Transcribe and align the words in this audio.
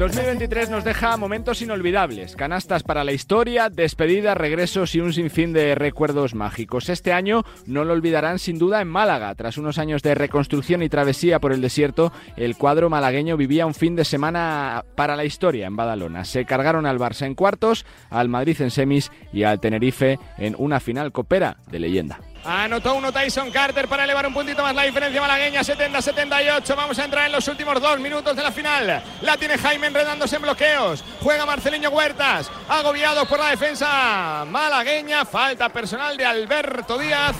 2023 0.00 0.70
nos 0.70 0.82
deja 0.82 1.16
momentos 1.18 1.60
inolvidables, 1.60 2.34
canastas 2.34 2.82
para 2.82 3.04
la 3.04 3.12
historia, 3.12 3.68
despedidas, 3.68 4.34
regresos 4.34 4.94
y 4.94 5.00
un 5.00 5.12
sinfín 5.12 5.52
de 5.52 5.74
recuerdos 5.74 6.34
mágicos. 6.34 6.88
Este 6.88 7.12
año 7.12 7.44
no 7.66 7.84
lo 7.84 7.92
olvidarán 7.92 8.38
sin 8.38 8.58
duda 8.58 8.80
en 8.80 8.88
Málaga. 8.88 9.34
Tras 9.34 9.58
unos 9.58 9.76
años 9.76 10.02
de 10.02 10.14
reconstrucción 10.14 10.82
y 10.82 10.88
travesía 10.88 11.38
por 11.38 11.52
el 11.52 11.60
desierto, 11.60 12.12
el 12.36 12.56
cuadro 12.56 12.88
malagueño 12.88 13.36
vivía 13.36 13.66
un 13.66 13.74
fin 13.74 13.94
de 13.94 14.06
semana 14.06 14.86
para 14.94 15.16
la 15.16 15.26
historia 15.26 15.66
en 15.66 15.76
Badalona. 15.76 16.24
Se 16.24 16.46
cargaron 16.46 16.86
al 16.86 16.98
Barça 16.98 17.26
en 17.26 17.34
cuartos, 17.34 17.84
al 18.08 18.30
Madrid 18.30 18.60
en 18.60 18.70
semis 18.70 19.10
y 19.34 19.42
al 19.42 19.60
Tenerife 19.60 20.18
en 20.38 20.54
una 20.58 20.80
final 20.80 21.12
copera 21.12 21.58
de 21.70 21.78
leyenda. 21.78 22.20
Anotó 22.44 22.94
uno 22.94 23.12
Tyson 23.12 23.50
Carter 23.50 23.86
para 23.86 24.04
elevar 24.04 24.26
un 24.26 24.32
puntito 24.32 24.62
más 24.62 24.74
la 24.74 24.84
diferencia 24.84 25.20
malagueña, 25.20 25.60
70-78. 25.60 26.74
Vamos 26.74 26.98
a 26.98 27.04
entrar 27.04 27.26
en 27.26 27.32
los 27.32 27.46
últimos 27.48 27.80
dos 27.80 28.00
minutos 28.00 28.34
de 28.34 28.42
la 28.42 28.50
final. 28.50 29.02
La 29.20 29.36
tiene 29.36 29.58
Jaime 29.58 29.88
enredándose 29.88 30.36
en 30.36 30.42
bloqueos. 30.42 31.04
Juega 31.20 31.44
Marceliño 31.44 31.90
Huertas, 31.90 32.50
agobiado 32.68 33.26
por 33.26 33.38
la 33.38 33.50
defensa 33.50 34.44
malagueña. 34.48 35.26
Falta 35.26 35.68
personal 35.68 36.16
de 36.16 36.24
Alberto 36.24 36.96
Díaz 36.96 37.36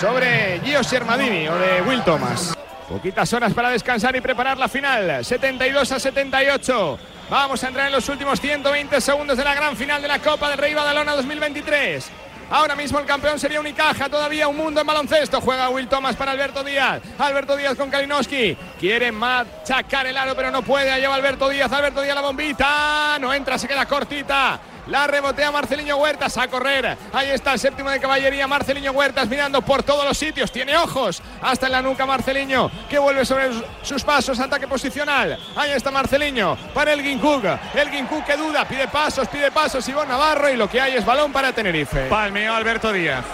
sobre 0.00 0.60
Gio 0.64 0.84
Siermadini 0.84 1.48
o 1.48 1.56
de 1.56 1.82
Will 1.82 2.02
Thomas. 2.04 2.56
Poquitas 2.88 3.32
horas 3.32 3.52
para 3.52 3.70
descansar 3.70 4.14
y 4.14 4.20
preparar 4.20 4.58
la 4.58 4.68
final. 4.68 5.24
72 5.24 5.90
a 5.90 5.98
78. 5.98 6.98
Vamos 7.28 7.62
a 7.62 7.68
entrar 7.68 7.86
en 7.86 7.92
los 7.92 8.08
últimos 8.08 8.40
120 8.40 9.00
segundos 9.00 9.36
de 9.36 9.44
la 9.44 9.54
gran 9.54 9.76
final 9.76 10.00
de 10.02 10.08
la 10.08 10.18
Copa 10.20 10.50
del 10.50 10.58
Rey 10.58 10.74
Badalona 10.74 11.14
2023. 11.14 12.10
Ahora 12.50 12.74
mismo 12.74 12.98
el 12.98 13.06
campeón 13.06 13.38
sería 13.38 13.60
Unicaja, 13.60 14.08
todavía 14.08 14.48
un 14.48 14.56
mundo 14.56 14.80
en 14.80 14.86
baloncesto. 14.86 15.40
Juega 15.40 15.68
Will 15.68 15.86
Thomas 15.88 16.16
para 16.16 16.32
Alberto 16.32 16.64
Díaz. 16.64 17.00
Alberto 17.16 17.56
Díaz 17.56 17.76
con 17.76 17.90
Kalinowski. 17.90 18.56
Quiere 18.78 19.12
machacar 19.12 20.08
el 20.08 20.16
aro, 20.16 20.34
pero 20.34 20.50
no 20.50 20.62
puede. 20.62 20.98
Lleva 21.00 21.14
Alberto 21.14 21.48
Díaz. 21.48 21.70
Alberto 21.72 22.02
Díaz 22.02 22.16
la 22.16 22.22
bombita. 22.22 23.18
No 23.20 23.32
entra, 23.32 23.56
se 23.56 23.68
queda 23.68 23.86
cortita. 23.86 24.60
La 24.86 25.06
rebotea 25.06 25.50
Marceliño 25.50 25.96
Huertas 25.96 26.36
a 26.36 26.48
correr. 26.48 26.96
Ahí 27.12 27.30
está 27.30 27.52
el 27.52 27.58
séptimo 27.58 27.90
de 27.90 28.00
caballería. 28.00 28.46
Marceliño 28.46 28.92
Huertas 28.92 29.28
mirando 29.28 29.62
por 29.62 29.82
todos 29.82 30.04
los 30.04 30.16
sitios. 30.16 30.50
Tiene 30.50 30.76
ojos 30.76 31.22
hasta 31.42 31.66
en 31.66 31.72
la 31.72 31.82
nuca 31.82 32.06
Marceliño 32.06 32.70
que 32.88 32.98
vuelve 32.98 33.24
sobre 33.24 33.50
sus 33.82 34.02
pasos. 34.02 34.38
Ataque 34.40 34.66
posicional. 34.66 35.38
Ahí 35.56 35.70
está 35.72 35.90
Marceliño 35.90 36.56
para 36.74 36.92
el 36.92 37.02
Ginkuk. 37.02 37.44
El 37.74 37.90
Ginkuk 37.90 38.24
que 38.24 38.36
duda. 38.36 38.66
Pide 38.66 38.88
pasos, 38.88 39.28
pide 39.28 39.50
pasos. 39.50 39.88
Ivonne 39.88 40.08
Navarro 40.08 40.50
y 40.50 40.56
lo 40.56 40.68
que 40.68 40.80
hay 40.80 40.96
es 40.96 41.04
balón 41.04 41.32
para 41.32 41.52
Tenerife. 41.52 42.06
Palmeo 42.08 42.54
Alberto 42.54 42.92
Díaz. 42.92 43.24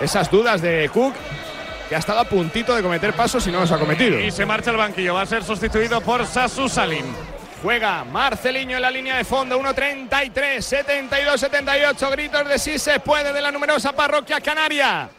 Esas 0.00 0.30
dudas 0.30 0.62
de 0.62 0.90
Cook 0.92 1.14
que 1.88 1.96
ha 1.96 1.98
estado 1.98 2.20
a 2.20 2.24
puntito 2.24 2.74
de 2.74 2.82
cometer 2.82 3.12
pasos 3.14 3.46
y 3.46 3.50
no 3.50 3.60
los 3.60 3.72
ha 3.72 3.78
cometido. 3.78 4.18
Y 4.20 4.30
se 4.30 4.46
marcha 4.46 4.70
al 4.70 4.76
banquillo. 4.76 5.14
Va 5.14 5.22
a 5.22 5.26
ser 5.26 5.42
sustituido 5.42 6.00
por 6.00 6.24
Sasu 6.24 6.68
Salim. 6.68 7.04
Juega 7.62 8.04
Marceliño 8.04 8.76
en 8.76 8.82
la 8.82 8.90
línea 8.90 9.16
de 9.16 9.24
fondo, 9.24 9.60
1.33, 9.60 10.30
72-78, 11.10 12.10
gritos 12.10 12.48
de 12.48 12.58
sí 12.58 12.78
se 12.78 13.00
puede 13.00 13.34
de 13.34 13.42
la 13.42 13.52
numerosa 13.52 13.92
parroquia 13.92 14.40
canaria 14.40 15.10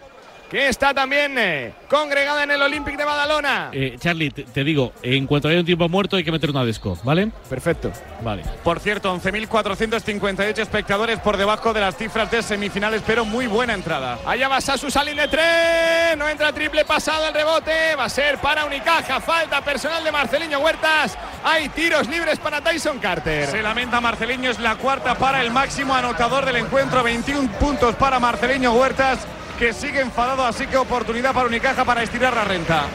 que 0.52 0.68
está 0.68 0.94
también 0.94 1.38
eh, 1.38 1.74
congregada 1.88 2.44
en 2.44 2.52
el 2.52 2.62
Olympic 2.62 2.98
de 2.98 3.06
Badalona. 3.06 3.70
Eh, 3.72 3.96
Charlie, 3.98 4.32
te, 4.32 4.44
te 4.44 4.66
digo, 4.66 4.92
en 5.02 5.26
cuanto 5.26 5.48
haya 5.48 5.62
un 5.62 5.66
tiempo 5.66 5.88
muerto 5.88 6.18
hay 6.18 6.26
que 6.26 6.32
meter 6.32 6.50
una 6.50 6.66
disco, 6.66 6.98
¿vale? 7.04 7.32
Perfecto. 7.50 7.90
Vale. 8.22 8.44
Por 8.62 8.82
cierto, 8.82 9.16
11.458 9.16 10.58
espectadores 10.60 11.20
por 11.20 11.38
debajo 11.38 11.74
de 11.74 11.80
las 11.80 11.96
cifras 11.96 12.30
de 12.30 12.44
semifinales, 12.44 13.02
pero 13.08 13.24
muy 13.24 13.48
buena 13.48 13.74
entrada. 13.74 14.20
Allá 14.26 14.50
va 14.50 14.60
Sasu 14.60 14.92
Salin 14.92 15.16
de 15.16 15.30
tres, 15.30 16.18
no 16.18 16.28
entra 16.28 16.52
triple 16.52 16.84
pasado 16.84 17.30
el 17.30 17.34
rebote, 17.34 17.96
va 17.96 18.04
a 18.06 18.10
ser 18.10 18.38
para 18.40 18.66
Unicaja, 18.66 19.22
falta 19.22 19.64
personal 19.64 20.04
de 20.04 20.12
Marceliño 20.12 20.60
Huertas, 20.60 21.18
hay 21.46 21.70
tiros 21.70 22.10
libres 22.10 22.40
para 22.40 22.60
Tyson 22.60 23.00
Carter. 23.00 23.48
Se 23.48 23.62
lamenta 23.62 24.02
Marceliño, 24.02 24.52
es 24.52 24.60
la 24.60 24.76
cuarta 24.76 25.16
para 25.16 25.42
el 25.42 25.52
máximo 25.52 25.96
anotador 25.96 26.46
del 26.46 26.58
encuentro, 26.58 27.04
21 27.04 27.50
puntos 27.54 27.96
para 27.96 28.20
Marceliño 28.20 28.74
Huertas 28.74 29.26
que 29.62 29.74
sigue 29.74 30.02
enfadado, 30.02 30.44
así 30.44 30.66
que 30.66 30.76
oportunidad 30.76 31.36
para 31.36 31.46
Unicaja 31.46 31.86
para 31.86 32.02
estirar 32.02 32.34
la 32.34 32.44
renta. 32.44 32.86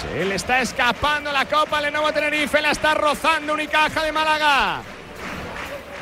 Se 0.00 0.24
le 0.24 0.36
está 0.36 0.62
escapando 0.62 1.30
la 1.30 1.44
Copa 1.44 1.82
Lenovo 1.82 2.10
Tenerife, 2.10 2.62
la 2.62 2.70
está 2.70 2.94
rozando 2.94 3.52
Unicaja 3.52 4.02
de 4.02 4.10
Málaga. 4.10 4.80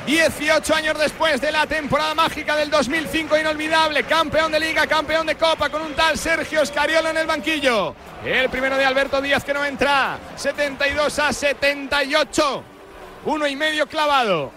18 0.07 0.75
años 0.77 0.97
después 0.97 1.41
de 1.41 1.51
la 1.51 1.67
temporada 1.67 2.15
mágica 2.15 2.55
del 2.55 2.71
2005, 2.71 3.37
inolvidable, 3.37 4.05
campeón 4.05 4.53
de 4.53 4.61
liga, 4.61 4.87
campeón 4.87 5.27
de 5.27 5.35
copa, 5.35 5.71
con 5.71 5.83
un 5.83 5.95
tal 5.95 6.17
Sergio 6.17 6.63
Escariola 6.63 7.11
en 7.11 7.17
el 7.17 7.27
banquillo. 7.27 7.97
El 8.25 8.49
primero 8.49 8.77
de 8.77 8.85
Alberto 8.85 9.21
Díaz 9.21 9.43
que 9.43 9.55
no 9.55 9.65
entra, 9.65 10.19
72 10.37 11.19
a 11.19 11.33
78, 11.33 12.63
uno 13.25 13.45
y 13.49 13.57
medio 13.57 13.89
clavado 13.89 14.53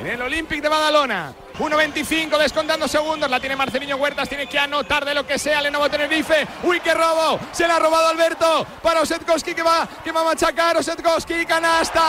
en 0.00 0.06
el 0.06 0.22
Olympic 0.22 0.62
de 0.62 0.68
Badalona. 0.68 1.34
1.25 1.58 2.38
descontando 2.38 2.88
segundos. 2.88 3.30
La 3.30 3.40
tiene 3.40 3.56
Marcelino 3.56 3.96
Huertas. 3.96 4.28
Tiene 4.28 4.46
que 4.46 4.58
anotar 4.58 5.04
de 5.04 5.14
lo 5.14 5.26
que 5.26 5.38
sea 5.38 5.60
Lenovo 5.60 5.88
Tenerife. 5.88 6.46
Uy, 6.62 6.80
qué 6.80 6.94
robo. 6.94 7.38
Se 7.52 7.66
la 7.66 7.76
ha 7.76 7.78
robado 7.78 8.08
Alberto 8.08 8.66
para 8.82 9.00
Osetkowski 9.02 9.54
que 9.54 9.62
va, 9.62 9.88
que 10.02 10.12
va 10.12 10.20
a 10.22 10.24
machacar. 10.24 10.76
Osetkowski, 10.76 11.46
canasta. 11.46 12.02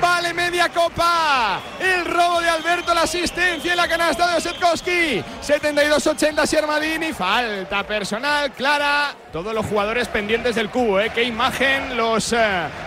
Vale 0.00 0.32
media 0.32 0.68
copa. 0.70 1.60
El 1.80 2.04
robo 2.06 2.40
de 2.40 2.48
Alberto, 2.48 2.94
la 2.94 3.02
asistencia 3.02 3.72
y 3.72 3.76
la 3.76 3.86
canasta 3.88 4.28
de 4.30 4.36
Osetkowski. 4.38 5.22
72-80 5.46 6.46
Siermadini. 6.46 7.12
Falta 7.12 7.82
personal 7.84 8.50
clara. 8.52 9.14
Todos 9.32 9.52
los 9.54 9.66
jugadores 9.66 10.08
pendientes 10.08 10.54
del 10.54 10.70
cubo, 10.70 11.00
¿eh? 11.00 11.10
Qué 11.14 11.22
imagen. 11.24 11.96
Los, 11.96 12.32
eh, 12.32 12.38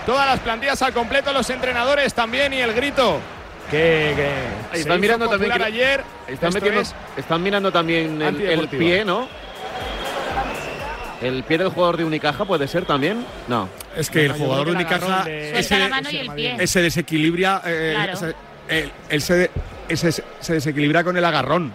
todas 0.05 0.25
las 0.25 0.39
plantillas 0.39 0.81
al 0.81 0.93
completo, 0.93 1.31
los 1.33 1.49
entrenadores 1.49 2.13
también 2.13 2.53
y 2.53 2.59
el 2.61 2.73
grito. 2.73 3.19
Que, 3.69 4.13
que 4.15 4.27
Ahí 4.71 4.73
se 4.73 4.79
están 4.81 4.99
mirando 4.99 5.29
también 5.29 5.53
que- 5.53 5.63
ayer. 5.63 6.03
Están, 6.27 6.49
Esto 6.49 6.51
metiendo- 6.59 6.81
es 6.81 6.95
están 7.17 7.43
mirando 7.43 7.71
también 7.71 8.21
el, 8.21 8.67
pie, 8.67 9.05
¿no? 9.05 9.27
¿El 11.21 11.43
pie 11.43 11.57
del 11.57 11.69
jugador 11.69 11.97
de 11.97 12.05
Unicaja 12.05 12.43
puede 12.45 12.67
ser 12.67 12.85
también? 12.85 13.25
No. 13.47 13.69
Es 13.95 14.09
que 14.09 14.25
el 14.25 14.33
jugador 14.33 14.65
de 14.65 14.71
el 14.71 14.77
Unicaja 14.77 15.23
de- 15.23 15.51
ese, 15.59 15.63
Suelta 15.69 15.85
la 15.87 15.89
mano 15.95 16.09
y 16.11 16.17
el 16.17 16.31
pie. 16.31 16.55
ese 16.59 16.81
desequilibra. 16.81 17.61
eh, 17.65 17.93
Claro. 17.95 18.13
ese- 18.13 18.91
él 19.09 19.21
se, 19.21 19.51
ese- 19.89 20.23
se 20.39 20.53
desequilibra 20.53 21.03
con 21.03 21.15
el 21.17 21.23
agarrón. 21.25 21.73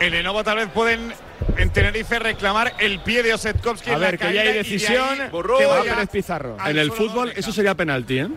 En 0.00 0.10
Lenovo 0.12 0.42
tal 0.44 0.56
vez 0.58 0.68
pueden 0.74 1.14
en 1.56 1.70
Tenerife 1.70 2.18
reclamar 2.18 2.74
el 2.78 2.98
pie 3.00 3.22
de 3.22 3.32
Osetkowski. 3.34 3.90
A 3.90 3.94
en 3.94 4.00
la 4.00 4.06
ver, 4.10 4.18
que 4.18 4.32
ya 4.32 4.40
hay 4.42 4.48
y 4.48 4.52
de 4.52 4.58
decisión. 4.58 5.08
ahí 5.20 5.30
Que 5.58 5.66
vaya 5.66 6.06
Pizarro. 6.10 6.56
en 6.66 6.78
el 6.78 6.92
fútbol 6.92 7.32
eso 7.34 7.50
sería 7.52 7.74
penalti, 7.74 8.18
¿eh? 8.18 8.28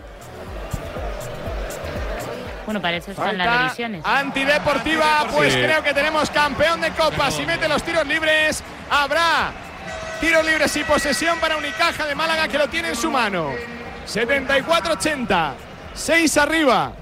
Bueno, 2.66 2.80
para 2.80 2.98
eso 2.98 3.10
están 3.10 3.36
las 3.36 3.46
Falta 3.46 3.62
revisiones. 3.64 4.04
antideportiva, 4.04 5.26
pues 5.32 5.52
Sí. 5.52 5.58
creo 5.60 5.82
que 5.82 5.92
tenemos 5.92 6.30
campeón 6.30 6.80
de 6.80 6.90
Copa. 6.92 7.30
Si 7.30 7.44
mete 7.44 7.68
los 7.68 7.82
tiros 7.82 8.06
libres, 8.06 8.62
habrá 8.88 9.50
tiros 10.20 10.44
libres 10.44 10.76
y 10.76 10.84
posesión 10.84 11.38
para 11.40 11.56
Unicaja 11.56 12.06
de 12.06 12.14
Málaga 12.14 12.46
que 12.46 12.58
lo 12.58 12.68
tiene 12.68 12.90
en 12.90 12.96
su 12.96 13.10
mano. 13.10 13.52
74-80, 14.06 15.52
6 15.94 16.36
arriba. 16.36 16.92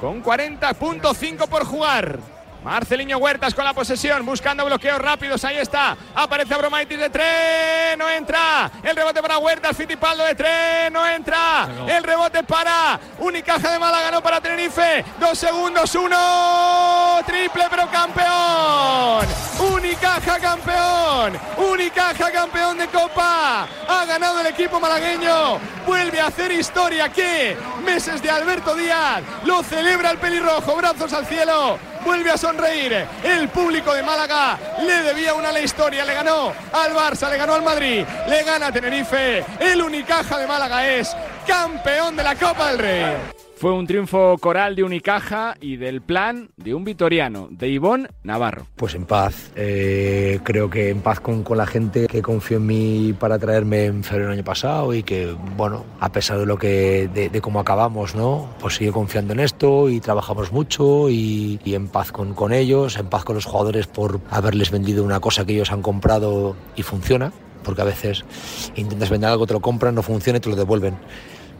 Con 0.00 0.22
40.5 0.22 1.48
por 1.48 1.64
jugar. 1.64 2.18
Marceliño 2.64 3.18
Huertas 3.18 3.54
con 3.54 3.64
la 3.64 3.72
posesión, 3.72 4.26
buscando 4.26 4.64
bloqueos 4.64 4.98
rápidos. 4.98 5.44
Ahí 5.44 5.58
está. 5.58 5.96
Aparece 6.14 6.54
Abromaitis 6.54 6.98
de 6.98 7.08
tres. 7.08 7.96
No 7.96 8.08
entra. 8.08 8.70
El 8.82 8.96
rebote 8.96 9.22
para 9.22 9.38
Huertas. 9.38 9.76
Fittipaldo 9.76 10.24
de 10.24 10.34
tres. 10.34 10.90
No 10.90 11.06
entra. 11.06 11.68
El 11.86 12.02
rebote 12.02 12.42
para 12.42 12.98
Unicaja 13.18 13.72
de 13.72 13.78
Málaga, 13.78 14.10
no 14.10 14.22
para 14.22 14.40
Tenerife. 14.40 15.04
Dos 15.20 15.38
segundos, 15.38 15.94
uno. 15.94 17.20
Triple, 17.24 17.64
pero 17.70 17.88
campeón. 17.90 19.26
Unicaja 19.60 20.38
campeón. 20.38 21.38
Unicaja 21.56 22.30
campeón 22.30 22.78
de 22.78 22.88
Copa. 22.88 23.66
Ha 23.88 24.04
ganado 24.04 24.40
el 24.40 24.46
equipo 24.48 24.80
malagueño. 24.80 25.58
Vuelve 25.86 26.20
a 26.20 26.26
hacer 26.26 26.50
historia. 26.52 27.08
¿Qué? 27.08 27.56
Meses 27.84 28.20
de 28.20 28.30
Alberto 28.30 28.74
Díaz. 28.74 29.22
Lo 29.44 29.62
celebra 29.62 30.10
el 30.10 30.18
pelirrojo. 30.18 30.76
Brazos 30.76 31.12
al 31.12 31.26
cielo. 31.26 31.78
Vuelve 32.04 32.30
a 32.30 32.38
sonreír. 32.38 33.06
El 33.22 33.48
público 33.48 33.92
de 33.94 34.02
Málaga 34.02 34.58
le 34.80 35.02
debía 35.02 35.34
una 35.34 35.48
a 35.50 35.52
la 35.52 35.60
historia. 35.60 36.04
Le 36.04 36.14
ganó 36.14 36.52
al 36.72 36.94
Barça, 36.94 37.30
le 37.30 37.36
ganó 37.36 37.54
al 37.54 37.62
Madrid, 37.62 38.04
le 38.28 38.42
gana 38.42 38.68
a 38.68 38.72
Tenerife. 38.72 39.44
El 39.60 39.82
Unicaja 39.82 40.38
de 40.38 40.46
Málaga 40.46 40.86
es 40.86 41.14
campeón 41.46 42.16
de 42.16 42.22
la 42.22 42.34
Copa 42.34 42.68
del 42.68 42.78
Rey. 42.78 43.37
Fue 43.58 43.72
un 43.72 43.88
triunfo 43.88 44.38
coral 44.38 44.76
de 44.76 44.84
Unicaja 44.84 45.56
y 45.60 45.78
del 45.78 46.00
plan 46.00 46.50
de 46.56 46.74
un 46.76 46.84
vitoriano, 46.84 47.48
de 47.50 47.68
Ivón 47.68 48.06
Navarro. 48.22 48.68
Pues 48.76 48.94
en 48.94 49.04
paz, 49.04 49.50
eh, 49.56 50.38
creo 50.44 50.70
que 50.70 50.90
en 50.90 51.00
paz 51.00 51.18
con, 51.18 51.44
la 51.56 51.66
gente 51.66 52.06
que 52.06 52.22
confió 52.22 52.58
en 52.58 52.66
mí 52.66 53.14
para 53.18 53.36
traerme 53.36 53.86
en 53.86 54.04
febrero 54.04 54.28
del 54.28 54.38
año 54.38 54.44
pasado 54.44 54.94
y 54.94 55.02
que, 55.02 55.34
bueno, 55.56 55.84
a 55.98 56.12
pesar 56.12 56.38
de 56.38 56.46
lo 56.46 56.56
que, 56.56 57.10
de, 57.12 57.40
cómo 57.40 57.58
acabamos, 57.58 58.14
¿no? 58.14 58.48
Pues 58.60 58.76
sigue 58.76 58.92
confiando 58.92 59.32
en 59.32 59.40
esto 59.40 59.88
y 59.88 59.98
trabajamos 59.98 60.52
mucho 60.52 61.10
y, 61.10 61.58
y 61.64 61.74
en 61.74 61.88
paz 61.88 62.12
con, 62.12 62.34
con 62.34 62.52
ellos, 62.52 62.96
en 62.96 63.08
paz 63.08 63.24
con 63.24 63.34
los 63.34 63.44
jugadores 63.44 63.88
por 63.88 64.20
haberles 64.30 64.70
vendido 64.70 65.02
una 65.02 65.18
cosa 65.18 65.44
que 65.44 65.54
ellos 65.54 65.72
han 65.72 65.82
comprado 65.82 66.54
y 66.76 66.84
funciona, 66.84 67.32
porque 67.64 67.82
a 67.82 67.86
veces 67.86 68.24
intentas 68.76 69.10
vender 69.10 69.30
algo, 69.30 69.48
te 69.48 69.54
lo 69.54 69.60
compran, 69.60 69.96
no 69.96 70.04
funciona 70.04 70.36
y 70.36 70.40
te 70.40 70.48
lo 70.48 70.54
devuelven 70.54 70.94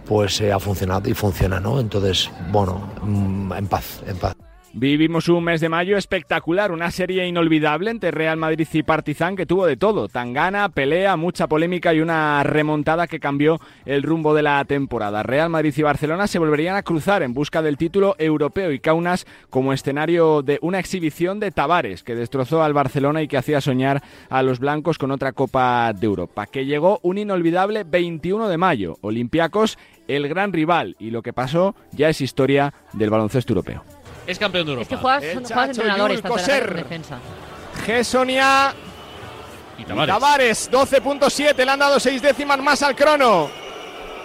pues 0.09 0.41
eh, 0.41 0.51
ha 0.51 0.59
funcionado 0.59 1.09
y 1.09 1.15
funciona, 1.15 1.61
¿no? 1.61 1.79
Entonces, 1.79 2.31
bueno, 2.51 2.91
mm, 3.03 3.53
en 3.53 3.67
paz, 3.67 4.03
en 4.07 4.17
paz. 4.17 4.35
Vivimos 4.75 5.29
un 5.31 5.45
mes 5.45 5.63
de 5.63 5.71
mayo 5.71 5.97
espectacular, 5.97 6.73
una 6.73 6.91
serie 6.91 7.27
inolvidable 7.27 7.91
entre 7.91 8.11
Real 8.11 8.37
Madrid 8.37 8.69
y 8.71 8.83
Partizan 8.83 9.35
que 9.35 9.47
tuvo 9.47 9.65
de 9.67 9.79
todo, 9.79 10.09
tangana, 10.09 10.69
pelea, 10.69 11.17
mucha 11.17 11.47
polémica 11.47 11.95
y 11.95 12.01
una 12.01 12.43
remontada 12.43 13.07
que 13.07 13.19
cambió 13.19 13.61
el 13.87 14.03
rumbo 14.03 14.35
de 14.35 14.43
la 14.43 14.63
temporada. 14.67 15.23
Real 15.23 15.49
Madrid 15.49 15.73
y 15.75 15.83
Barcelona 15.83 16.27
se 16.27 16.39
volverían 16.39 16.77
a 16.77 16.83
cruzar 16.83 17.23
en 17.23 17.33
busca 17.33 17.63
del 17.63 17.79
título 17.79 18.15
europeo 18.19 18.71
y 18.71 18.79
Kaunas 18.79 19.27
como 19.49 19.73
escenario 19.73 20.43
de 20.43 20.59
una 20.61 20.79
exhibición 20.79 21.41
de 21.41 21.51
Tavares 21.51 22.05
que 22.05 22.15
destrozó 22.15 22.63
al 22.63 22.75
Barcelona 22.75 23.23
y 23.23 23.27
que 23.27 23.39
hacía 23.39 23.63
soñar 23.63 24.03
a 24.29 24.43
los 24.43 24.61
blancos 24.61 24.99
con 24.99 25.11
otra 25.11 25.33
Copa 25.33 25.93
de 25.93 26.07
Europa, 26.07 26.47
que 26.47 26.67
llegó 26.67 27.01
un 27.03 27.17
inolvidable 27.17 27.85
21 27.85 28.49
de 28.49 28.59
mayo, 28.59 28.99
Olympiacos 29.01 29.79
el 30.09 30.29
gran 30.29 30.53
rival 30.53 30.97
y 30.99 31.11
lo 31.11 31.23
que 31.23 31.33
pasó 31.33 31.75
ya 31.93 32.09
es 32.09 32.21
historia 32.21 32.73
del 32.95 33.11
baloncesto 33.11 33.53
europeo. 33.53 33.85
Es 34.27 34.39
campeón 34.39 34.67
de 34.67 34.73
Europa. 34.73 34.83
Es 34.83 34.89
que 34.89 34.97
juegas, 34.97 35.23
El 35.23 35.33
juegas 35.35 35.49
Chacho 35.49 35.71
entrenador 35.83 36.09
Yul 36.11 36.17
esta 36.17 36.29
Coser. 36.29 36.69
en 36.71 36.77
defensa. 36.77 37.19
Gessonia 37.87 38.75
Y 39.79 39.85
Tavares. 39.85 40.15
Tavares, 40.15 40.71
12.7, 40.73 41.65
le 41.65 41.71
han 41.71 41.79
dado 41.79 42.01
seis 42.01 42.21
décimas 42.21 42.59
más 42.59 42.83
al 42.83 42.97
crono. 42.97 43.49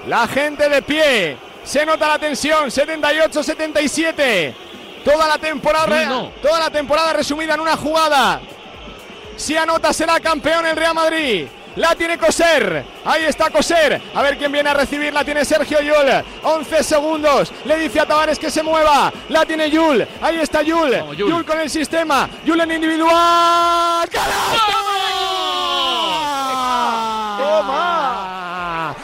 La 0.07 0.27
gente 0.27 0.67
de 0.67 0.81
pie, 0.81 1.37
se 1.63 1.85
nota 1.85 2.07
la 2.09 2.19
tensión, 2.19 2.69
78-77. 2.69 4.53
Toda 5.05 5.27
la 5.27 5.37
temporada, 5.37 6.05
no. 6.05 6.31
toda 6.41 6.59
la 6.59 6.69
temporada 6.69 7.13
resumida 7.13 7.53
en 7.55 7.59
una 7.59 7.75
jugada. 7.77 8.41
Si 9.35 9.55
anota 9.57 9.91
será 9.93 10.19
campeón 10.19 10.65
el 10.65 10.75
Real 10.75 10.95
Madrid. 10.95 11.45
La 11.75 11.95
tiene 11.95 12.17
Coser. 12.17 12.85
Ahí 13.05 13.23
está 13.25 13.49
Coser. 13.49 14.01
A 14.13 14.21
ver 14.21 14.37
quién 14.37 14.51
viene 14.51 14.69
a 14.69 14.73
recibir. 14.73 15.13
La 15.13 15.23
tiene 15.23 15.43
Sergio 15.43 15.81
Yul. 15.81 16.23
11 16.43 16.83
segundos. 16.83 17.51
Le 17.65 17.77
dice 17.77 17.99
a 17.99 18.05
Tavares 18.05 18.37
que 18.37 18.51
se 18.51 18.61
mueva. 18.61 19.11
La 19.29 19.45
tiene 19.45 19.69
Yul. 19.69 20.07
Ahí 20.21 20.39
está 20.39 20.61
Yul. 20.61 20.91
Vamos, 20.91 21.17
Yul. 21.17 21.29
Yul 21.31 21.45
con 21.45 21.59
el 21.59 21.69
sistema. 21.69 22.29
Yul 22.45 22.61
en 22.61 22.71
individual. 22.71 24.09
¡Canasta! 24.09 24.63
¡Toma! 27.37 28.95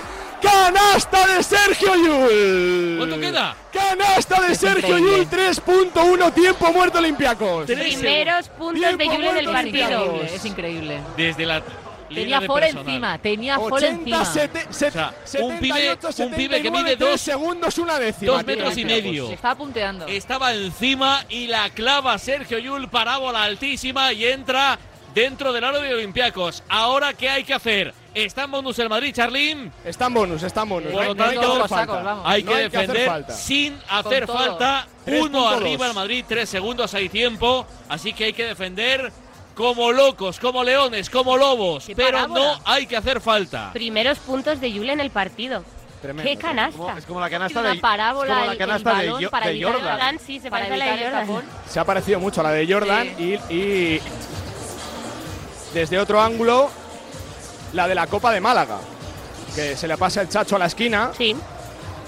¡Canasta 0.42 1.27
de 1.27 1.44
Sergio 1.44 1.95
Yul! 1.95 2.95
¿Cuánto 2.98 3.19
queda? 3.19 3.56
¡Canasta 3.72 4.42
de 4.42 4.56
Sergio. 4.56 4.98
Yul! 4.98 5.30
3.1 5.30 6.33
tiempo 6.33 6.72
muerto 6.72 7.00
Olympiacos. 7.00 7.65
Primeros 7.65 8.50
puntos 8.50 8.98
de 8.98 9.06
Yul 9.06 9.24
en 9.24 9.38
el 9.38 9.45
partido. 9.45 10.06
Increíble, 10.06 10.36
es 10.36 10.45
increíble. 10.45 11.00
Desde 11.18 11.45
la 11.45 11.62
Tenía 12.13 12.41
Ford 12.41 12.63
encima, 12.63 13.17
tenía 13.17 13.56
Ford 13.57 13.73
80, 13.73 14.00
encima. 14.00 14.25
sete- 14.25 14.67
se- 14.69 14.88
O 14.88 14.91
sea, 14.91 15.13
un 15.41 15.51
78, 15.59 15.59
pibe- 15.59 16.25
un 16.25 16.31
pibe 16.31 16.56
que 16.57 16.63
79, 16.69 16.83
mide 16.83 16.95
dos- 16.95 17.21
segundos 17.21 17.77
una 17.77 18.00
décima. 18.00 18.31
dos 18.33 18.45
tío, 18.45 18.56
metros 18.56 18.77
y 18.77 18.85
medio. 18.85 19.27
Se 19.27 19.33
estaba 19.33 19.56
punteando. 19.56 20.07
Estaba 20.07 20.53
encima 20.53 21.25
y 21.29 21.47
la 21.47 21.69
clava 21.69 22.17
Sergio 22.17 22.57
Yul, 22.59 22.89
parábola 22.89 23.44
altísima 23.44 24.11
y 24.13 24.25
entra 24.25 24.77
dentro 25.13 25.51
del 25.53 25.63
aro 25.63 25.79
de 25.81 25.94
Olympiacos. 25.94 26.63
Ahora, 26.69 27.13
¿qué 27.13 27.29
hay 27.29 27.44
que 27.44 27.53
hacer? 27.53 27.94
Está 28.13 28.44
en 28.45 28.51
bonus 28.51 28.77
el 28.79 28.89
Madrid, 28.89 29.13
Charlín. 29.13 29.71
Está 29.85 30.07
en 30.07 30.13
bonus, 30.15 30.41
está 30.44 30.63
en 30.63 30.69
bonus. 30.69 30.91
Por 30.91 31.05
lo 31.05 31.15
tanto. 31.15 31.65
Hay 32.25 32.44
que 32.44 32.55
defender 32.55 33.25
sin 33.31 33.77
hacer 33.89 34.25
falta. 34.27 34.88
3.2. 35.05 35.25
Uno 35.29 35.47
arriba 35.50 35.88
el 35.88 35.94
Madrid, 35.94 36.25
tres 36.27 36.50
segundos, 36.50 36.94
hay 36.94 37.07
tiempo. 37.09 37.65
Así 37.88 38.13
que 38.13 38.25
hay 38.25 38.33
que 38.33 38.45
defender 38.45 39.12
como 39.59 39.91
locos, 39.91 40.39
como 40.39 40.63
leones, 40.63 41.09
como 41.09 41.35
lobos. 41.35 41.83
¡Qué 41.85 41.94
Pero 41.94 42.29
no 42.29 42.61
hay 42.63 42.88
que 42.88 42.95
hacer 42.95 43.19
falta. 43.19 43.71
Primeros 43.73 44.17
puntos 44.19 44.61
de 44.61 44.71
Yul 44.71 44.89
en 44.89 45.01
el 45.01 45.09
partido. 45.09 45.65
Tremendo, 46.01 46.31
¡Qué 46.31 46.38
canasta! 46.38 46.77
Como- 46.77 46.97
es 46.97 47.06
como 47.06 47.19
la 47.19 47.29
canasta 47.29 47.59
una 47.59 47.73
de, 47.73 47.79
parábola 47.81 48.33
como 48.35 48.45
la 48.45 48.57
canasta 48.57 48.91
el 48.91 49.00
de, 49.00 49.11
balón 49.11 49.29
para 49.29 49.45
Jordan. 49.47 49.81
Jordan, 49.81 50.19
sí, 50.25 50.39
se 50.39 50.50
parece 50.50 50.73
a 50.75 50.77
la 50.77 50.85
de 50.95 51.03
Jordan. 51.03 51.41
Se 51.69 51.77
ha 51.77 51.83
parecido 51.83 52.21
mucho 52.21 52.39
a 52.39 52.45
la 52.45 52.51
de 52.51 52.73
Jordan 52.73 53.07
y, 53.19 53.33
y 53.53 54.01
desde 55.73 56.00
otro 56.00 56.21
ángulo 56.21 56.69
la 57.73 57.85
de 57.89 57.95
la 57.95 58.07
Copa 58.07 58.31
de 58.31 58.39
Málaga. 58.39 58.77
Que 59.53 59.75
se 59.75 59.89
le 59.89 59.97
pasa 59.97 60.21
el 60.21 60.29
chacho 60.29 60.55
a 60.55 60.59
la 60.59 60.67
esquina. 60.67 61.12
Sí. 61.17 61.35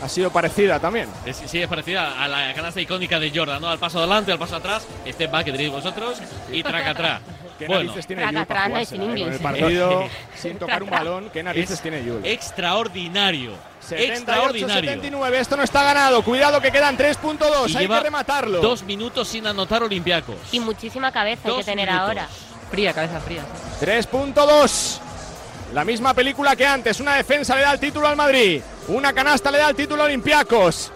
Ha 0.02 0.10
sido 0.10 0.32
parecida 0.32 0.80
también. 0.80 1.08
Es- 1.26 1.44
sí, 1.46 1.62
es 1.62 1.68
parecida 1.68 2.24
a 2.24 2.28
la 2.28 2.54
canasta 2.56 2.82
icónica 2.82 3.20
de 3.20 3.30
Jordan, 3.36 3.62
¿no? 3.62 3.68
Al 3.68 3.78
paso 3.78 4.00
adelante, 4.00 4.32
al 4.32 4.40
paso 4.40 4.56
atrás, 4.56 4.88
este 5.06 5.28
va 5.28 5.44
que 5.44 5.52
tenéis 5.52 5.70
vosotros 5.72 6.18
y 6.52 6.64
traca 6.64 6.90
atrás. 6.92 7.22
¿Qué 7.62 7.68
Bueno, 7.68 7.84
narices 7.84 8.08
tiene 8.08 8.24
Traca, 8.24 8.38
Yul 8.40 8.46
para 8.48 8.60
traca, 8.60 8.70
jugársela, 8.70 9.04
es 9.04 9.12
in 9.12 9.18
eh? 9.18 9.24
Con 9.24 9.34
el 9.34 9.40
partido 9.40 10.10
sin 10.36 10.58
tocar 10.60 10.82
un 10.84 10.90
balón, 10.90 11.30
¿qué 11.30 11.44
narices 11.44 11.72
es 11.72 11.82
tiene 11.82 12.04
Yul? 12.04 12.26
extraordinario. 12.26 13.54
Extraordinario. 13.88 14.92
78-79, 14.92 15.34
esto 15.34 15.58
no 15.58 15.64
está 15.64 15.84
ganado. 15.84 16.24
Cuidado 16.24 16.60
que 16.60 16.72
quedan 16.72 16.98
3.2, 16.98 17.70
Y 17.70 17.78
hay 17.78 17.88
que 17.88 18.00
rematarlo. 18.00 18.62
Dos 18.62 18.82
minutos 18.84 19.28
sin 19.28 19.46
anotar 19.46 19.84
Olympiacos. 19.84 20.38
Y 20.52 20.60
muchísima 20.60 21.12
cabeza 21.12 21.50
hay 21.50 21.58
que 21.58 21.64
tener 21.64 21.88
minutos. 21.88 22.08
ahora. 22.08 22.28
Fría, 22.72 22.94
cabeza 22.94 23.20
fría. 23.20 23.44
sí. 23.80 23.86
3.2. 23.86 25.00
La 25.74 25.86
misma 25.86 26.14
película 26.16 26.56
que 26.56 26.66
antes. 26.66 27.00
Una 27.00 27.16
defensa 27.16 27.56
le 27.56 27.62
da 27.62 27.74
el 27.74 27.80
título 27.80 28.08
al 28.08 28.16
Madrid. 28.16 28.62
Una 28.88 29.14
canasta 29.14 29.52
le 29.52 29.60
da 29.60 29.70
el 29.70 29.76
título 29.76 30.02
a 30.02 30.06
Olympiacos. 30.06 30.92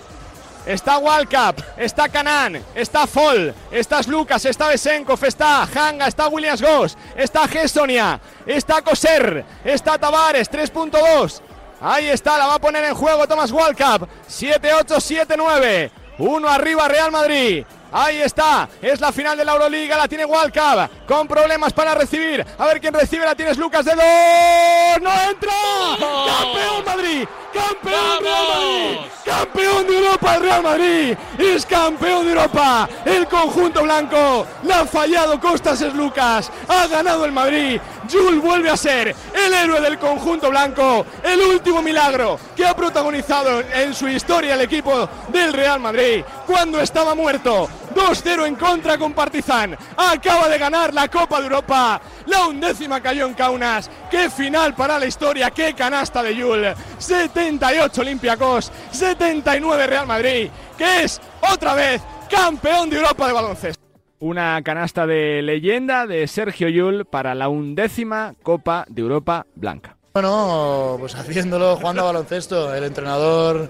Está 0.66 0.98
Walcap, 0.98 1.60
está 1.78 2.10
Canan, 2.10 2.60
está 2.74 3.06
Fall, 3.06 3.54
está 3.70 4.02
Lucas, 4.08 4.46
está 4.46 4.70
Besenkov, 4.70 5.24
está 5.24 5.62
Hanga, 5.62 6.08
está 6.08 6.28
Williams 6.28 6.62
Goss, 6.62 6.98
está 7.16 7.48
Gessonia, 7.48 8.20
está 8.48 8.82
Coser, 8.82 9.46
está 9.64 10.00
Tavares, 10.00 10.50
3.2. 10.50 11.42
Ahí 11.82 12.10
está, 12.10 12.38
la 12.38 12.48
va 12.48 12.56
a 12.56 12.60
poner 12.60 12.84
en 12.86 12.96
juego 12.96 13.28
Thomas 13.28 13.52
Walcap. 13.52 14.10
7-8, 14.28 15.28
7-9. 15.28 15.92
Uno 16.18 16.50
arriba 16.50 16.88
Real 16.88 17.12
Madrid. 17.12 17.64
Ahí 17.92 18.22
está, 18.22 18.68
es 18.82 19.00
la 19.00 19.12
final 19.12 19.38
de 19.38 19.46
la 19.46 19.54
Euroliga, 19.54 19.96
la 19.96 20.08
tiene 20.08 20.26
Walcap, 20.26 21.06
con 21.06 21.28
problemas 21.28 21.74
para 21.74 21.94
recibir. 21.94 22.46
A 22.58 22.66
ver 22.66 22.82
quién 22.82 22.94
recibe, 22.94 23.24
la 23.24 23.36
tienes 23.36 23.58
Lucas 23.58 23.86
de 23.86 23.92
dos. 23.92 25.02
¡No 25.02 25.30
entra! 25.30 25.54
¡Campeón 26.00 26.86
Madrid! 26.86 27.28
¡Campeón 27.56 28.22
Real 28.22 28.46
Madrid! 28.54 28.98
¡Campeón 29.24 29.88
de 29.88 29.98
Europa 29.98 30.36
el 30.36 30.42
Real 30.42 30.64
Madrid! 30.64 31.18
¡Es 31.38 31.66
campeón 31.66 32.26
de 32.26 32.32
Europa! 32.32 32.90
El 33.06 33.28
conjunto 33.28 33.84
blanco. 33.84 34.46
La 34.64 34.82
ha 34.82 34.86
fallado 34.86 35.40
Costas 35.40 35.82
es 35.82 35.94
Lucas. 35.94 36.52
Ha 36.68 36.88
ganado 36.88 37.24
el 37.24 37.32
Madrid. 37.32 37.80
Jules 38.12 38.42
vuelve 38.42 38.70
a 38.70 38.76
ser 38.76 39.16
el 39.34 39.54
héroe 39.54 39.80
del 39.80 39.98
conjunto 39.98 40.50
blanco. 40.50 41.06
El 41.24 41.40
último 41.40 41.82
milagro 41.82 42.38
que 42.56 42.66
ha 42.66 42.76
protagonizado 42.76 43.62
en 43.62 43.94
su 43.94 44.10
historia 44.10 44.56
el 44.56 44.62
equipo 44.62 45.08
del 45.30 45.54
Real 45.54 45.80
Madrid. 45.80 46.24
Cuando 46.46 46.82
estaba 46.82 47.16
muerto. 47.16 47.70
2-0 47.96 48.46
en 48.46 48.56
contra 48.56 48.98
con 48.98 49.14
Partizan. 49.14 49.78
Acaba 49.96 50.50
de 50.50 50.58
ganar 50.58 50.94
la 50.94 51.08
Copa 51.08 51.40
de 51.40 51.46
Europa. 51.46 52.02
La 52.28 52.46
undécima 52.48 53.02
cayó 53.02 53.26
en 53.26 53.34
Kaunas. 53.34 53.90
Qué 54.12 54.30
final 54.30 54.76
para 54.76 55.00
la 55.00 55.06
historia. 55.06 55.50
Qué 55.52 55.74
canasta 55.74 56.22
de 56.22 56.36
Yul. 56.36 56.66
78 56.98 58.02
Olympiacos. 58.02 58.72
79 58.92 59.88
Real 59.88 60.06
Madrid. 60.06 60.50
Que 60.78 61.04
es 61.04 61.22
otra 61.54 61.74
vez 61.74 62.02
campeón 62.30 62.90
de 62.90 62.98
Europa 62.98 63.28
de 63.28 63.34
baloncesto. 63.34 63.84
Una 64.20 64.62
canasta 64.64 65.08
de 65.08 65.42
leyenda 65.42 66.06
de 66.06 66.28
Sergio 66.28 66.68
Yul 66.70 67.06
para 67.06 67.36
la 67.36 67.48
undécima 67.48 68.34
Copa 68.44 68.86
de 68.90 69.02
Europa 69.02 69.46
blanca. 69.56 69.98
Bueno, 70.14 70.96
pues 71.00 71.14
haciéndolo, 71.16 71.76
jugando 71.76 72.04
a 72.04 72.06
baloncesto. 72.06 72.74
El 72.74 72.86
entrenador 72.86 73.70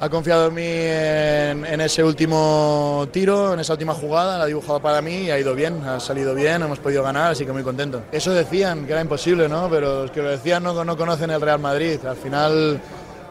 ha 0.00 0.08
confiado 0.08 0.48
en 0.48 0.54
mí 0.54 0.62
en, 0.64 1.64
en 1.66 1.80
ese 1.80 2.04
último 2.04 3.08
tiro, 3.10 3.54
en 3.54 3.60
esa 3.60 3.72
última 3.72 3.94
jugada, 3.94 4.38
la 4.38 4.44
ha 4.44 4.46
dibujado 4.46 4.80
para 4.80 5.02
mí 5.02 5.22
y 5.22 5.30
ha 5.30 5.38
ido 5.38 5.54
bien, 5.54 5.82
ha 5.84 5.98
salido 5.98 6.34
bien, 6.34 6.62
hemos 6.62 6.78
podido 6.78 7.02
ganar, 7.02 7.32
así 7.32 7.44
que 7.44 7.52
muy 7.52 7.62
contento. 7.62 8.02
Eso 8.12 8.30
decían 8.32 8.86
que 8.86 8.92
era 8.92 9.00
imposible, 9.00 9.48
¿no? 9.48 9.68
Pero 9.68 10.02
los 10.02 10.10
que 10.10 10.22
lo 10.22 10.30
decían 10.30 10.62
no, 10.62 10.84
no 10.84 10.96
conocen 10.96 11.30
el 11.30 11.40
Real 11.40 11.58
Madrid. 11.58 11.98
Al 12.06 12.16
final, 12.16 12.80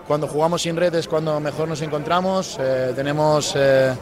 cuando 0.07 0.27
jugamos 0.27 0.61
sin 0.61 0.75
red 0.75 0.93
es 0.95 1.07
cuando 1.07 1.39
mejor 1.39 1.67
nos 1.67 1.81
encontramos, 1.81 2.57
eh, 2.59 2.91
tenemos... 2.95 3.53
eh, 3.55 3.93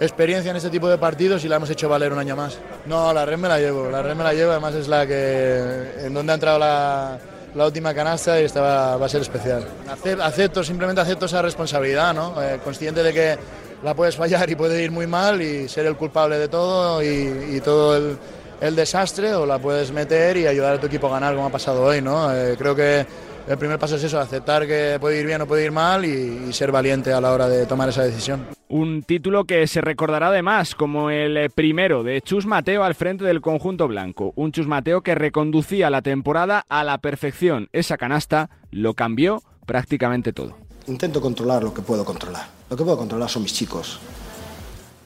experiencia 0.00 0.50
en 0.50 0.56
este 0.56 0.70
tipo 0.70 0.88
de 0.88 0.98
partidos 0.98 1.44
y 1.44 1.48
la 1.48 1.54
hemos 1.54 1.70
hecho 1.70 1.88
valer 1.88 2.12
un 2.12 2.18
año 2.18 2.34
más. 2.34 2.58
No, 2.86 3.12
la 3.12 3.24
red 3.24 3.38
me 3.38 3.46
la 3.48 3.60
llevo, 3.60 3.88
la 3.88 4.02
red 4.02 4.16
me 4.16 4.24
la 4.24 4.34
llevo, 4.34 4.50
además 4.50 4.74
es 4.74 4.88
la 4.88 5.06
que 5.06 5.92
en 6.00 6.12
donde 6.12 6.32
ha 6.32 6.34
entrado 6.34 6.58
la, 6.58 7.18
la 7.54 7.66
última 7.66 7.94
canasta 7.94 8.40
y 8.40 8.44
esta 8.44 8.60
va, 8.60 9.04
a 9.04 9.08
ser 9.08 9.22
especial. 9.22 9.64
Acep- 9.88 10.20
Acepto, 10.20 10.64
simplemente 10.64 11.00
acepto 11.00 11.26
esa 11.26 11.42
responsabilidad, 11.42 12.14
¿no? 12.14 12.40
Eh, 12.42 12.58
consciente 12.62 13.02
de 13.02 13.12
que 13.12 13.38
la 13.82 13.94
puedes 13.94 14.16
fallar 14.16 14.48
y 14.50 14.54
puede 14.54 14.82
ir 14.82 14.90
muy 14.90 15.06
mal 15.06 15.40
y 15.40 15.68
ser 15.68 15.86
el 15.86 15.96
culpable 15.96 16.38
de 16.38 16.48
todo 16.48 17.02
y, 17.02 17.60
todo 17.64 18.16
el, 18.60 18.76
desastre 18.76 19.34
o 19.34 19.44
la 19.44 19.58
puedes 19.58 19.92
meter 19.92 20.36
y 20.38 20.46
ayudar 20.46 20.74
a 20.74 20.80
tu 20.80 20.86
equipo 20.86 21.08
a 21.08 21.10
ganar 21.10 21.34
como 21.34 21.46
ha 21.46 21.50
pasado 21.50 21.82
hoy, 21.82 22.00
¿no? 22.00 22.34
Eh, 22.34 22.56
creo 22.58 22.74
que 22.74 23.06
el 23.46 23.58
primer 23.58 23.78
paso 23.78 23.96
es 23.96 24.04
eso, 24.04 24.18
aceptar 24.18 24.66
que 24.66 24.96
puede 24.98 25.20
ir 25.20 25.26
bien 25.26 25.42
o 25.42 25.46
puede 25.46 25.64
ir 25.64 25.72
mal 25.72 26.04
y 26.04 26.50
ser 26.52 26.72
valiente 26.72 27.12
a 27.12 27.20
la 27.20 27.32
hora 27.32 27.46
de 27.48 27.66
tomar 27.66 27.90
esa 27.90 28.02
decisión. 28.02 28.46
Un 28.76 29.04
título 29.04 29.44
que 29.44 29.68
se 29.68 29.80
recordará 29.80 30.26
además 30.26 30.74
como 30.74 31.08
el 31.08 31.36
eh, 31.36 31.48
primero 31.48 32.02
de 32.02 32.20
Chus 32.20 32.44
Mateo 32.44 32.82
al 32.82 32.96
frente 32.96 33.22
del 33.22 33.40
conjunto 33.40 33.86
blanco. 33.86 34.32
Un 34.34 34.50
Chus 34.50 34.66
Mateo 34.66 35.02
que 35.02 35.14
reconducía 35.14 35.90
la 35.90 36.02
temporada 36.02 36.66
a 36.68 36.82
la 36.82 36.98
perfección. 36.98 37.68
Esa 37.72 37.96
canasta 37.96 38.50
lo 38.72 38.94
cambió 38.94 39.44
prácticamente 39.64 40.32
todo. 40.32 40.56
Intento 40.88 41.20
controlar 41.20 41.62
lo 41.62 41.72
que 41.72 41.82
puedo 41.82 42.04
controlar. 42.04 42.48
Lo 42.68 42.76
que 42.76 42.82
puedo 42.82 42.98
controlar 42.98 43.30
son 43.30 43.44
mis 43.44 43.54
chicos. 43.54 44.00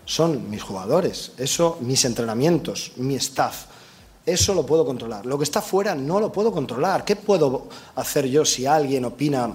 Son 0.07 0.49
mis 0.49 0.63
jugadores. 0.63 1.35
Eso, 1.37 1.77
mis 1.83 2.07
entrenamientos, 2.07 2.93
mi 2.97 3.17
staff. 3.17 3.67
Eso 4.25 4.55
lo 4.55 4.65
puedo 4.65 4.87
controlar. 4.87 5.27
Lo 5.27 5.37
que 5.37 5.45
está 5.45 5.61
fuera 5.61 5.95
no 5.95 6.21
lo 6.21 6.33
puedo 6.33 6.53
controlar. 6.53 7.05
¿Qué 7.05 7.17
puedo 7.17 7.69
hacer 7.97 8.31
yo 8.31 8.47
si 8.47 8.65
alguien 8.65 9.05
opina 9.05 9.53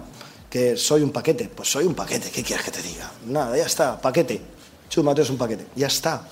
que 0.53 0.77
soy 0.77 1.01
un 1.01 1.09
paquete? 1.09 1.49
Pues 1.49 1.71
soy 1.71 1.83
un 1.83 1.95
paquete. 1.95 2.29
¿Qué 2.29 2.43
quieres 2.43 2.63
que 2.63 2.69
te 2.69 2.83
diga? 2.83 3.11
Nada, 3.25 3.57
ya 3.57 3.65
está. 3.65 3.99
Paquete. 3.99 4.39
Chus 4.87 5.03
Mateo 5.03 5.23
es 5.23 5.31
un 5.31 5.37
paquete. 5.39 5.65
Ya 5.75 5.87
está. 5.87 6.27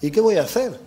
¿Y 0.00 0.12
qué 0.12 0.20
voy 0.20 0.36
a 0.36 0.42
hacer? 0.42 0.78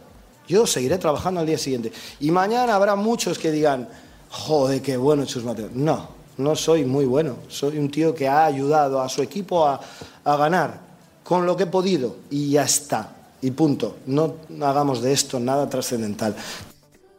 Yo 0.47 0.65
seguiré 0.65 0.97
trabajando 0.97 1.41
al 1.41 1.45
día 1.45 1.57
siguiente. 1.57 1.91
Y 2.21 2.31
mañana 2.31 2.75
habrá 2.75 2.95
muchos 2.95 3.37
que 3.37 3.51
digan, 3.51 3.89
joder, 4.29 4.81
qué 4.81 4.95
bueno 4.95 5.25
Chus 5.25 5.43
Mateo. 5.43 5.67
No, 5.73 6.07
no 6.37 6.55
soy 6.55 6.85
muy 6.85 7.03
bueno. 7.03 7.35
Soy 7.49 7.77
un 7.77 7.91
tío 7.91 8.15
que 8.15 8.29
ha 8.29 8.45
ayudado 8.45 9.01
a 9.01 9.09
su 9.09 9.21
equipo 9.21 9.67
a, 9.67 9.81
a 10.23 10.37
ganar 10.37 10.79
con 11.21 11.45
lo 11.45 11.57
que 11.57 11.63
he 11.63 11.67
podido 11.67 12.15
y 12.29 12.51
ya 12.51 12.63
está. 12.63 13.13
Y 13.41 13.51
punto. 13.51 13.97
No 14.05 14.35
hagamos 14.61 15.01
de 15.01 15.11
esto 15.11 15.37
nada 15.37 15.69
trascendental. 15.69 16.33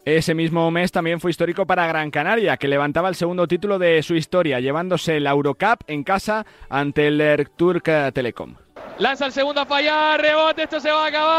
Ese 0.05 0.35
mismo 0.35 0.71
mes 0.71 0.91
también 0.93 1.21
fue 1.21 1.31
histórico 1.31 1.67
para 1.67 1.87
Gran 1.87 2.11
Canaria, 2.11 2.57
que 2.57 2.69
levantaba 2.69 3.11
el 3.11 3.15
segundo 3.15 3.47
título 3.47 3.79
de 3.79 4.03
su 4.03 4.15
historia, 4.15 4.59
llevándose 4.59 5.21
la 5.21 5.31
Eurocup 5.31 5.83
en 5.87 6.05
casa 6.05 6.47
ante 6.71 7.09
el 7.09 7.49
Turk 7.57 7.85
Telecom. 8.15 8.55
Lanza 8.99 9.27
el 9.27 9.33
segundo 9.33 9.61
a 9.61 9.67
fallar, 9.67 10.21
rebote, 10.21 10.63
esto 10.63 10.81
se 10.81 10.91
va 10.91 11.05
a 11.05 11.09
acabar. 11.09 11.31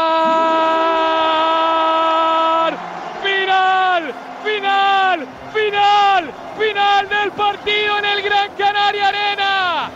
Final, 3.22 4.12
final, 4.44 5.26
final, 5.52 6.30
final 6.58 7.08
del 7.08 7.32
partido 7.32 7.98
en 7.98 8.04
el 8.04 8.22
Gran 8.22 8.50
Canaria 8.56 9.08
Arena. 9.08 9.90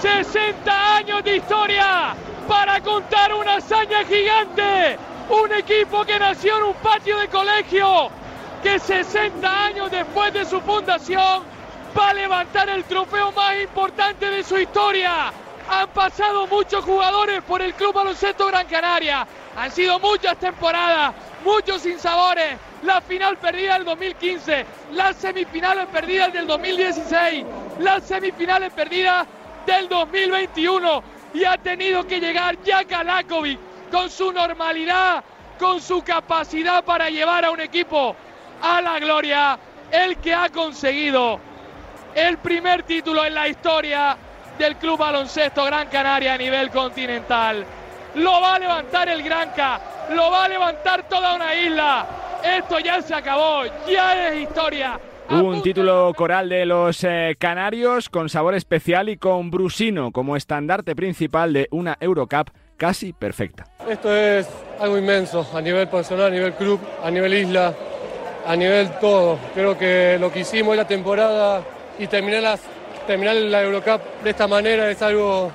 60 0.00 0.96
años 0.96 1.22
de 1.22 1.36
historia 1.36 2.14
para 2.48 2.80
contar 2.80 3.32
una 3.34 3.56
hazaña 3.56 4.04
gigante. 4.04 4.98
Un 5.32 5.50
equipo 5.50 6.04
que 6.04 6.18
nació 6.18 6.58
en 6.58 6.64
un 6.64 6.74
patio 6.74 7.16
de 7.18 7.26
colegio, 7.28 8.10
que 8.62 8.78
60 8.78 9.64
años 9.64 9.90
después 9.90 10.30
de 10.34 10.44
su 10.44 10.60
fundación 10.60 11.42
va 11.98 12.10
a 12.10 12.14
levantar 12.14 12.68
el 12.68 12.84
trofeo 12.84 13.32
más 13.32 13.54
importante 13.62 14.28
de 14.28 14.44
su 14.44 14.58
historia. 14.58 15.32
Han 15.70 15.88
pasado 15.88 16.46
muchos 16.48 16.84
jugadores 16.84 17.40
por 17.44 17.62
el 17.62 17.72
Club 17.72 17.94
Baloncesto 17.94 18.46
Gran 18.48 18.66
Canaria. 18.66 19.26
Han 19.56 19.70
sido 19.70 19.98
muchas 20.00 20.36
temporadas, 20.36 21.14
muchos 21.42 21.80
sinsabores. 21.80 22.58
La 22.82 23.00
final 23.00 23.38
perdida 23.38 23.74
del 23.74 23.86
2015, 23.86 24.66
las 24.92 25.16
semifinales 25.16 25.86
perdidas 25.86 26.30
del 26.34 26.46
2016, 26.46 27.46
las 27.78 28.04
semifinales 28.04 28.70
perdidas 28.74 29.26
del 29.64 29.88
2021. 29.88 31.02
Y 31.32 31.44
ha 31.44 31.56
tenido 31.56 32.06
que 32.06 32.20
llegar 32.20 32.62
Jack 32.62 32.92
Alakovic 32.92 33.71
con 33.92 34.08
su 34.08 34.32
normalidad, 34.32 35.22
con 35.58 35.80
su 35.80 36.02
capacidad 36.02 36.82
para 36.82 37.10
llevar 37.10 37.44
a 37.44 37.50
un 37.50 37.60
equipo 37.60 38.16
a 38.62 38.80
la 38.80 38.98
gloria. 38.98 39.58
El 39.92 40.16
que 40.16 40.32
ha 40.32 40.48
conseguido 40.48 41.38
el 42.14 42.38
primer 42.38 42.82
título 42.84 43.24
en 43.24 43.34
la 43.34 43.46
historia 43.46 44.16
del 44.58 44.76
Club 44.76 44.98
Baloncesto 44.98 45.64
Gran 45.66 45.88
Canaria 45.88 46.32
a 46.34 46.38
nivel 46.38 46.70
continental. 46.70 47.64
Lo 48.14 48.40
va 48.40 48.54
a 48.54 48.58
levantar 48.58 49.10
el 49.10 49.22
Granca, 49.22 49.80
lo 50.10 50.30
va 50.30 50.44
a 50.44 50.48
levantar 50.48 51.06
toda 51.08 51.34
una 51.34 51.54
isla. 51.54 52.06
Esto 52.42 52.78
ya 52.78 53.02
se 53.02 53.14
acabó, 53.14 53.64
ya 53.86 54.28
es 54.28 54.42
historia. 54.48 54.98
Un 55.30 55.62
título 55.62 56.12
coral 56.14 56.48
de 56.48 56.66
los 56.66 57.04
eh, 57.04 57.36
canarios 57.38 58.10
con 58.10 58.28
sabor 58.28 58.54
especial 58.54 59.08
y 59.08 59.16
con 59.16 59.50
Brusino 59.50 60.12
como 60.12 60.36
estandarte 60.36 60.94
principal 60.94 61.52
de 61.52 61.68
una 61.70 61.96
Eurocup 62.00 62.50
casi 62.76 63.12
perfecta. 63.12 63.71
Esto 63.88 64.14
es 64.14 64.46
algo 64.78 64.96
inmenso 64.96 65.46
a 65.52 65.60
nivel 65.60 65.88
personal, 65.88 66.26
a 66.26 66.30
nivel 66.30 66.52
club, 66.54 66.80
a 67.02 67.10
nivel 67.10 67.34
isla, 67.34 67.74
a 68.46 68.56
nivel 68.56 68.90
todo. 69.00 69.38
Creo 69.54 69.76
que 69.76 70.16
lo 70.20 70.32
que 70.32 70.40
hicimos 70.40 70.72
en 70.72 70.78
la 70.78 70.86
temporada 70.86 71.62
y 71.98 72.06
terminar, 72.06 72.58
la 73.08 73.62
Eurocup 73.62 74.00
de 74.22 74.30
esta 74.30 74.46
manera 74.46 74.90
es 74.90 75.02
algo 75.02 75.50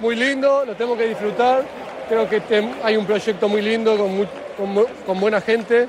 muy 0.00 0.14
lindo, 0.16 0.64
lo 0.64 0.74
tengo 0.74 0.96
que 0.96 1.08
disfrutar. 1.08 1.64
Creo 2.08 2.28
que 2.28 2.42
hay 2.82 2.96
un 2.96 3.06
proyecto 3.06 3.48
muy 3.48 3.62
lindo 3.62 3.96
con 5.06 5.20
buena 5.20 5.40
gente 5.40 5.88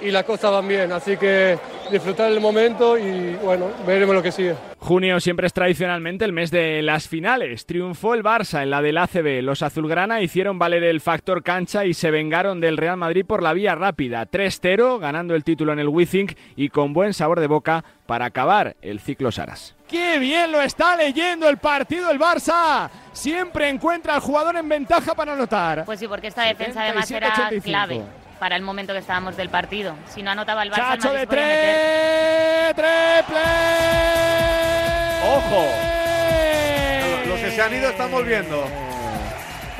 y 0.00 0.10
las 0.10 0.24
cosas 0.24 0.52
van 0.52 0.68
bien. 0.68 0.92
Así 0.92 1.16
que 1.16 1.58
disfrutar 1.90 2.30
el 2.30 2.40
momento 2.40 2.96
y 2.96 3.34
bueno, 3.42 3.66
veremos 3.86 4.14
lo 4.14 4.22
que 4.22 4.32
sigue. 4.32 4.75
Junio 4.86 5.18
siempre 5.18 5.48
es 5.48 5.52
tradicionalmente 5.52 6.24
el 6.24 6.32
mes 6.32 6.52
de 6.52 6.80
las 6.80 7.08
finales. 7.08 7.66
Triunfó 7.66 8.14
el 8.14 8.22
Barça 8.22 8.62
en 8.62 8.70
la 8.70 8.80
del 8.80 8.98
ACB. 8.98 9.42
Los 9.42 9.62
azulgrana 9.62 10.22
hicieron 10.22 10.60
valer 10.60 10.84
el 10.84 11.00
factor 11.00 11.42
cancha 11.42 11.84
y 11.84 11.92
se 11.92 12.12
vengaron 12.12 12.60
del 12.60 12.76
Real 12.76 12.96
Madrid 12.96 13.26
por 13.26 13.42
la 13.42 13.52
vía 13.52 13.74
rápida. 13.74 14.24
3-0, 14.30 15.00
ganando 15.00 15.34
el 15.34 15.42
título 15.42 15.72
en 15.72 15.80
el 15.80 15.88
Withink 15.88 16.34
y 16.54 16.68
con 16.68 16.92
buen 16.92 17.14
sabor 17.14 17.40
de 17.40 17.48
boca 17.48 17.84
para 18.06 18.26
acabar 18.26 18.76
el 18.80 19.00
ciclo 19.00 19.32
Saras. 19.32 19.74
¡Qué 19.88 20.20
bien 20.20 20.52
lo 20.52 20.62
está 20.62 20.96
leyendo 20.96 21.48
el 21.48 21.56
partido 21.56 22.08
el 22.12 22.20
Barça! 22.20 22.88
Siempre 23.12 23.68
encuentra 23.68 24.14
al 24.14 24.20
jugador 24.20 24.54
en 24.54 24.68
ventaja 24.68 25.16
para 25.16 25.32
anotar. 25.32 25.84
Pues 25.84 25.98
sí, 25.98 26.06
porque 26.06 26.28
esta 26.28 26.42
defensa 26.42 26.82
además 26.82 27.08
77, 27.08 27.26
era 27.26 27.46
85. 27.48 27.64
clave 27.64 28.25
para 28.38 28.56
el 28.56 28.62
momento 28.62 28.92
que 28.92 29.00
estábamos 29.00 29.36
del 29.36 29.48
partido. 29.48 29.94
Si 30.14 30.22
no 30.22 30.30
anotaba 30.30 30.62
el 30.62 30.70
Barça, 30.70 30.98
Chacho 30.98 31.12
de 31.12 31.26
tres, 31.26 32.74
triple. 32.74 33.42
¡Ojo! 35.36 35.64
Los 37.28 37.40
que 37.40 37.50
se 37.50 37.62
han 37.62 37.74
ido 37.74 37.90
están 37.90 38.10
volviendo. 38.10 38.64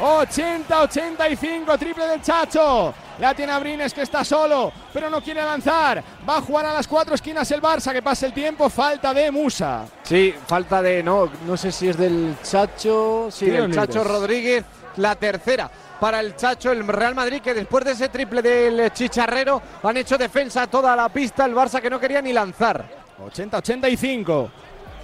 80-85, 0.01 1.79
triple 1.79 2.07
del 2.07 2.21
Chacho. 2.23 2.95
La 3.19 3.33
tiene 3.35 3.53
Abrines 3.53 3.95
que 3.95 4.03
está 4.03 4.23
solo, 4.25 4.71
pero 4.93 5.09
no 5.09 5.23
quiere 5.23 5.43
lanzar. 5.43 6.03
Va 6.29 6.37
a 6.37 6.43
jugar 6.43 6.67
a 6.67 6.75
las 6.75 6.87
cuatro 6.87 7.15
esquinas 7.15 7.51
el 7.51 7.63
Barça, 7.63 7.93
que 7.93 8.03
pase 8.03 8.27
el 8.27 8.35
tiempo. 8.35 8.69
Falta 8.69 9.15
de 9.15 9.31
Musa. 9.31 9.87
Sí, 10.03 10.35
falta 10.47 10.83
de. 10.83 11.03
No, 11.03 11.31
no 11.47 11.57
sé 11.57 11.73
si 11.73 11.89
es 11.89 11.97
del 11.97 12.37
Chacho. 12.43 13.29
Sí, 13.31 13.47
del 13.47 13.73
Chacho. 13.73 14.05
Rodríguez. 14.05 14.65
La 14.97 15.15
tercera 15.15 15.71
para 16.01 16.21
el 16.21 16.37
Chacho, 16.37 16.73
el 16.73 16.87
Real 16.87 17.15
Madrid, 17.15 17.41
que 17.41 17.55
después 17.55 17.85
de 17.85 17.93
ese 17.93 18.09
triple 18.09 18.43
del 18.43 18.93
Chicharrero 18.93 19.63
han 19.83 19.97
hecho 19.97 20.19
defensa 20.19 20.67
toda 20.67 20.95
la 20.95 21.09
pista. 21.09 21.45
El 21.45 21.55
Barça 21.55 21.81
que 21.81 21.91
no 21.91 21.99
quería 21.99 22.21
ni 22.21 22.33
lanzar. 22.33 22.85
80-85. 23.25 24.51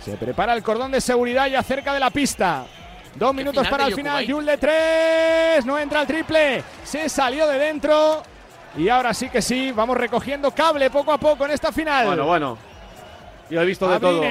Se 0.04 0.16
prepara 0.16 0.54
el 0.54 0.62
cordón 0.62 0.90
de 0.92 1.00
seguridad 1.00 1.46
ya 1.46 1.62
cerca 1.62 1.94
de 1.94 2.00
la 2.00 2.10
pista. 2.10 2.64
Dos 3.14 3.34
minutos 3.34 3.66
para 3.68 3.86
el 3.86 3.94
final. 3.94 4.24
Yul 4.24 4.44
de 4.44 4.58
tres. 4.58 5.64
No 5.64 5.78
entra 5.78 6.02
el 6.02 6.06
triple. 6.06 6.62
Se 6.84 7.08
salió 7.08 7.46
de 7.46 7.58
dentro. 7.58 8.22
Y 8.76 8.88
ahora 8.88 9.14
sí 9.14 9.28
que 9.28 9.42
sí. 9.42 9.70
Vamos 9.72 9.96
recogiendo 9.96 10.50
cable 10.50 10.90
poco 10.90 11.12
a 11.12 11.18
poco 11.18 11.44
en 11.44 11.52
esta 11.52 11.72
final. 11.72 12.06
Bueno, 12.06 12.26
bueno. 12.26 12.58
Yo 13.50 13.60
he 13.60 13.64
visto 13.64 13.88
de 13.88 14.00
todo. 14.00 14.22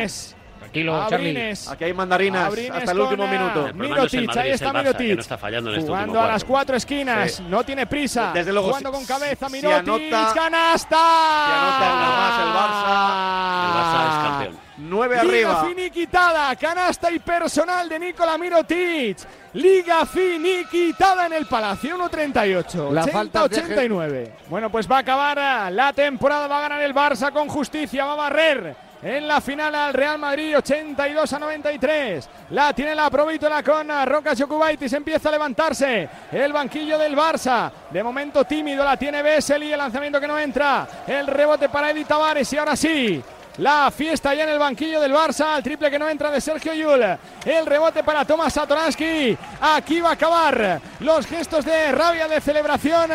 Tranquilo, 0.72 0.96
Abrines. 0.96 1.68
Aquí 1.68 1.84
hay 1.84 1.94
mandarinas 1.94 2.48
Abrines 2.48 2.72
hasta 2.72 2.92
el 2.94 3.00
último 3.02 3.28
minuto. 3.28 3.70
Mirotic, 3.74 4.38
ahí 4.38 4.52
está 4.52 4.72
Mirotic. 4.72 5.16
no 5.16 5.22
está 5.22 5.38
fallando 5.38 5.70
en 5.70 5.76
este 5.80 5.88
Jugando 5.90 6.12
último 6.14 6.26
a 6.26 6.32
las 6.32 6.44
cuatro 6.46 6.78
esquinas. 6.78 7.32
Sí. 7.34 7.44
No 7.50 7.64
tiene 7.66 7.86
prisa. 7.88 8.32
Desde 8.34 8.54
luego, 8.54 8.70
Jugando 8.70 8.90
si- 8.92 8.96
con 8.96 9.06
cabeza. 9.06 9.48
si 9.48 9.52
Mirotic. 9.52 10.14
anota- 10.14 10.34
canasta. 10.34 10.98
Si 10.98 11.52
anota 11.52 11.94
una 11.94 12.10
más 12.10 12.40
el 12.40 12.54
Barça. 12.56 13.66
El 13.68 13.72
Barça 13.76 14.08
es 14.08 14.30
campeón. 14.30 14.62
Nueve 14.78 15.16
Liga 15.24 15.52
arriba. 15.52 15.66
finiquitada, 15.66 16.56
canasta 16.56 17.12
y 17.12 17.20
personal 17.20 17.90
de 17.90 18.00
Nikola 18.00 18.38
Mirotic. 18.38 19.18
Liga 19.54 20.06
finiquitada 20.06 21.26
en 21.26 21.34
el 21.34 21.46
Palacio 21.48 21.98
1.38. 21.98 22.92
La 22.92 23.06
falta 23.08 23.40
de 23.40 23.46
89. 23.46 24.34
Bueno, 24.48 24.70
pues 24.70 24.90
va 24.90 24.96
a 24.98 25.00
acabar 25.00 25.38
ah, 25.38 25.70
la 25.70 25.92
temporada, 25.92 26.48
va 26.48 26.60
a 26.60 26.62
ganar 26.62 26.82
el 26.82 26.96
Barça 26.96 27.32
con 27.34 27.50
justicia, 27.50 28.06
va 28.06 28.14
a 28.14 28.16
barrer 28.16 28.91
en 29.04 29.28
la 29.28 29.42
final 29.42 29.74
al 29.74 29.94
Real 29.94 30.18
Madrid 30.20 30.58
82 30.58 31.34
a 31.34 31.40
93. 31.40 32.30
La 32.52 32.74
tiene 32.74 32.94
la 32.94 33.10
Provítola 33.10 33.64
con 33.64 33.88
Rocas 34.06 34.40
Jokubaitis, 34.40 34.94
empieza 34.94 35.30
a 35.30 35.32
levantarse 35.32 36.08
el 36.32 36.54
banquillo 36.54 36.98
del 36.98 37.16
Barça. 37.16 37.72
De 37.90 38.04
momento 38.04 38.46
tímido, 38.46 38.84
la 38.84 38.98
tiene 38.98 39.22
Vesely, 39.24 39.72
el 39.72 39.80
lanzamiento 39.80 40.20
que 40.20 40.28
no 40.28 40.38
entra. 40.38 40.88
El 41.08 41.28
rebote 41.28 41.70
para 41.70 41.92
Edith 41.92 42.08
Tavares 42.08 42.52
y 42.54 42.58
ahora 42.58 42.76
sí. 42.76 43.24
la 43.58 43.92
fiesta 43.92 44.34
ya 44.34 44.44
en 44.44 44.50
el 44.50 44.60
banquillo 44.60 45.02
del 45.02 45.14
Barça. 45.14 45.58
El 45.58 45.64
triple 45.64 45.90
que 45.90 46.00
no 46.00 46.08
entra 46.08 46.30
de 46.30 46.40
Sergio 46.40 46.74
Yul. 46.74 47.02
El 47.46 47.66
rebote 47.66 48.04
para 48.04 48.26
Tomás 48.26 48.54
Satoransky. 48.54 49.38
Aquí 49.62 50.00
va 50.00 50.10
a 50.10 50.14
acabar 50.14 50.80
los 51.00 51.26
gestos 51.26 51.66
de 51.66 51.92
rabia, 51.92 52.28
de 52.28 52.40
celebración. 52.40 53.10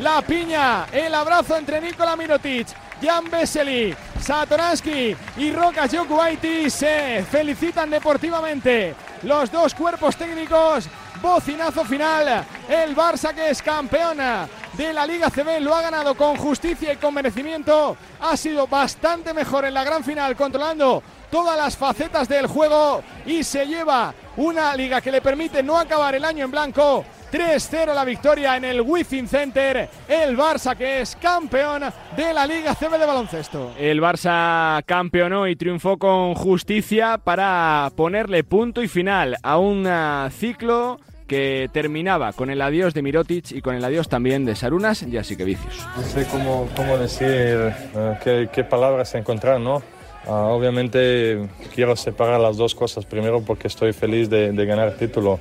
La 0.00 0.22
piña, 0.22 0.86
el 0.92 1.14
abrazo 1.14 1.56
entre 1.56 1.80
Nikola 1.80 2.16
Mirotic. 2.16 2.85
Jan 3.00 3.30
Vesely, 3.30 3.94
Satoransky 4.20 5.16
y 5.36 5.52
Rokas 5.52 5.92
Jokuaitis 5.92 6.72
se 6.72 7.24
felicitan 7.30 7.90
deportivamente. 7.90 8.94
Los 9.22 9.50
dos 9.50 9.74
cuerpos 9.74 10.16
técnicos, 10.16 10.88
bocinazo 11.20 11.84
final. 11.84 12.44
El 12.68 12.96
Barça 12.96 13.34
que 13.34 13.50
es 13.50 13.62
campeona 13.62 14.48
de 14.72 14.92
la 14.92 15.06
Liga 15.06 15.30
CB 15.30 15.60
lo 15.60 15.74
ha 15.74 15.82
ganado 15.82 16.14
con 16.14 16.36
justicia 16.36 16.92
y 16.92 16.96
con 16.96 17.14
merecimiento. 17.14 17.96
Ha 18.20 18.36
sido 18.36 18.66
bastante 18.66 19.32
mejor 19.34 19.64
en 19.64 19.74
la 19.74 19.84
gran 19.84 20.02
final, 20.02 20.36
controlando 20.36 21.02
todas 21.30 21.56
las 21.56 21.76
facetas 21.76 22.28
del 22.28 22.46
juego 22.46 23.02
y 23.26 23.42
se 23.42 23.66
lleva 23.66 24.14
una 24.36 24.74
liga 24.74 25.00
que 25.00 25.10
le 25.10 25.20
permite 25.20 25.62
no 25.62 25.78
acabar 25.78 26.14
el 26.14 26.24
año 26.24 26.44
en 26.44 26.50
blanco. 26.50 27.04
3-0 27.36 27.92
la 27.92 28.06
victoria 28.06 28.56
en 28.56 28.64
el 28.64 28.80
Wizzing 28.80 29.28
Center. 29.28 29.90
El 30.08 30.38
Barça 30.38 30.74
que 30.74 31.02
es 31.02 31.16
campeón 31.16 31.82
de 32.16 32.32
la 32.32 32.46
Liga 32.46 32.74
CB 32.74 32.98
de 32.98 33.04
baloncesto. 33.04 33.72
El 33.78 34.00
Barça 34.00 34.82
campeonó 34.86 35.46
y 35.46 35.54
triunfó 35.54 35.98
con 35.98 36.34
justicia 36.34 37.18
para 37.18 37.92
ponerle 37.94 38.42
punto 38.42 38.82
y 38.82 38.88
final 38.88 39.36
a 39.42 39.58
un 39.58 39.86
ah, 39.86 40.30
ciclo 40.32 40.98
que 41.28 41.68
terminaba 41.74 42.32
con 42.32 42.48
el 42.48 42.62
adiós 42.62 42.94
de 42.94 43.02
Mirotic 43.02 43.52
y 43.52 43.60
con 43.60 43.74
el 43.74 43.84
adiós 43.84 44.08
también 44.08 44.46
de 44.46 44.56
Sarunas 44.56 45.02
y 45.02 45.18
así 45.18 45.36
que 45.36 45.44
vicios. 45.44 45.86
No 45.94 46.02
sé 46.04 46.26
cómo, 46.30 46.66
cómo 46.74 46.96
decir, 46.96 47.28
eh, 47.28 48.18
qué, 48.24 48.48
qué 48.50 48.64
palabras 48.64 49.14
encontrar, 49.14 49.60
¿no? 49.60 49.82
Ah, 50.26 50.46
obviamente 50.46 51.46
quiero 51.74 51.96
separar 51.96 52.40
las 52.40 52.56
dos 52.56 52.74
cosas. 52.74 53.04
Primero 53.04 53.42
porque 53.42 53.68
estoy 53.68 53.92
feliz 53.92 54.30
de, 54.30 54.52
de 54.52 54.64
ganar 54.64 54.96
título 54.96 55.38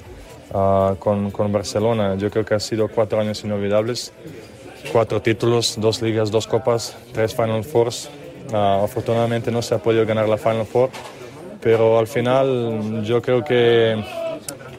ah, 0.53 0.95
con, 0.99 1.31
con 1.31 1.51
Barcelona. 1.51 2.15
Yo 2.15 2.29
creo 2.29 2.45
que 2.45 2.53
han 2.53 2.59
sido 2.59 2.87
cuatro 2.87 3.19
años 3.19 3.43
inolvidables. 3.43 4.13
Cuatro 4.91 5.21
títulos, 5.21 5.75
dos 5.77 6.01
ligas, 6.01 6.31
dos 6.31 6.47
copas, 6.47 6.95
tres 7.11 7.33
Final 7.33 7.63
Fours. 7.63 8.09
Ah, 8.53 8.81
afortunadamente 8.83 9.51
no 9.51 9.61
se 9.61 9.75
ha 9.75 9.79
podido 9.79 10.05
ganar 10.05 10.29
la 10.29 10.37
Final 10.37 10.65
Four, 10.65 10.89
pero 11.61 11.97
al 11.97 12.07
final 12.07 13.03
yo 13.03 13.21
creo 13.21 13.43
que 13.43 13.95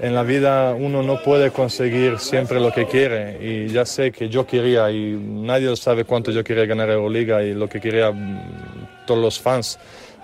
en 0.01 0.15
la 0.15 0.23
vida 0.23 0.75
uno 0.75 1.03
no 1.03 1.23
puede 1.23 1.51
conseguir 1.51 2.19
siempre 2.19 2.61
lo 2.61 2.73
que 2.73 2.87
quiere 2.87 3.39
y 3.41 3.69
ya 3.69 3.85
sé 3.85 4.13
que 4.13 4.29
yo 4.29 4.47
quería 4.47 4.91
y 4.91 5.17
nadie 5.17 5.75
sabe 5.77 6.05
cuánto 6.05 6.31
yo 6.31 6.45
quería 6.45 6.67
ganar 6.67 6.91
Euroliga 6.91 7.43
y 7.43 7.55
lo 7.55 7.69
que 7.69 7.81
quería 7.81 8.13
mm, 8.13 9.05
todos 9.07 9.21
los 9.21 9.41
fans, 9.41 9.79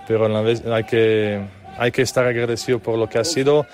pero 0.07 0.27
en 0.27 0.33
la 0.33 0.41
vez 0.41 0.63
hay 0.65 0.83
que, 0.83 1.41
hay 1.77 1.91
que 1.91 2.03
estar 2.03 2.25
agradecido 2.25 2.79
por 2.79 2.97
lo 2.97 3.09
que 3.09 3.17
ha 3.17 3.23
sido. 3.23 3.65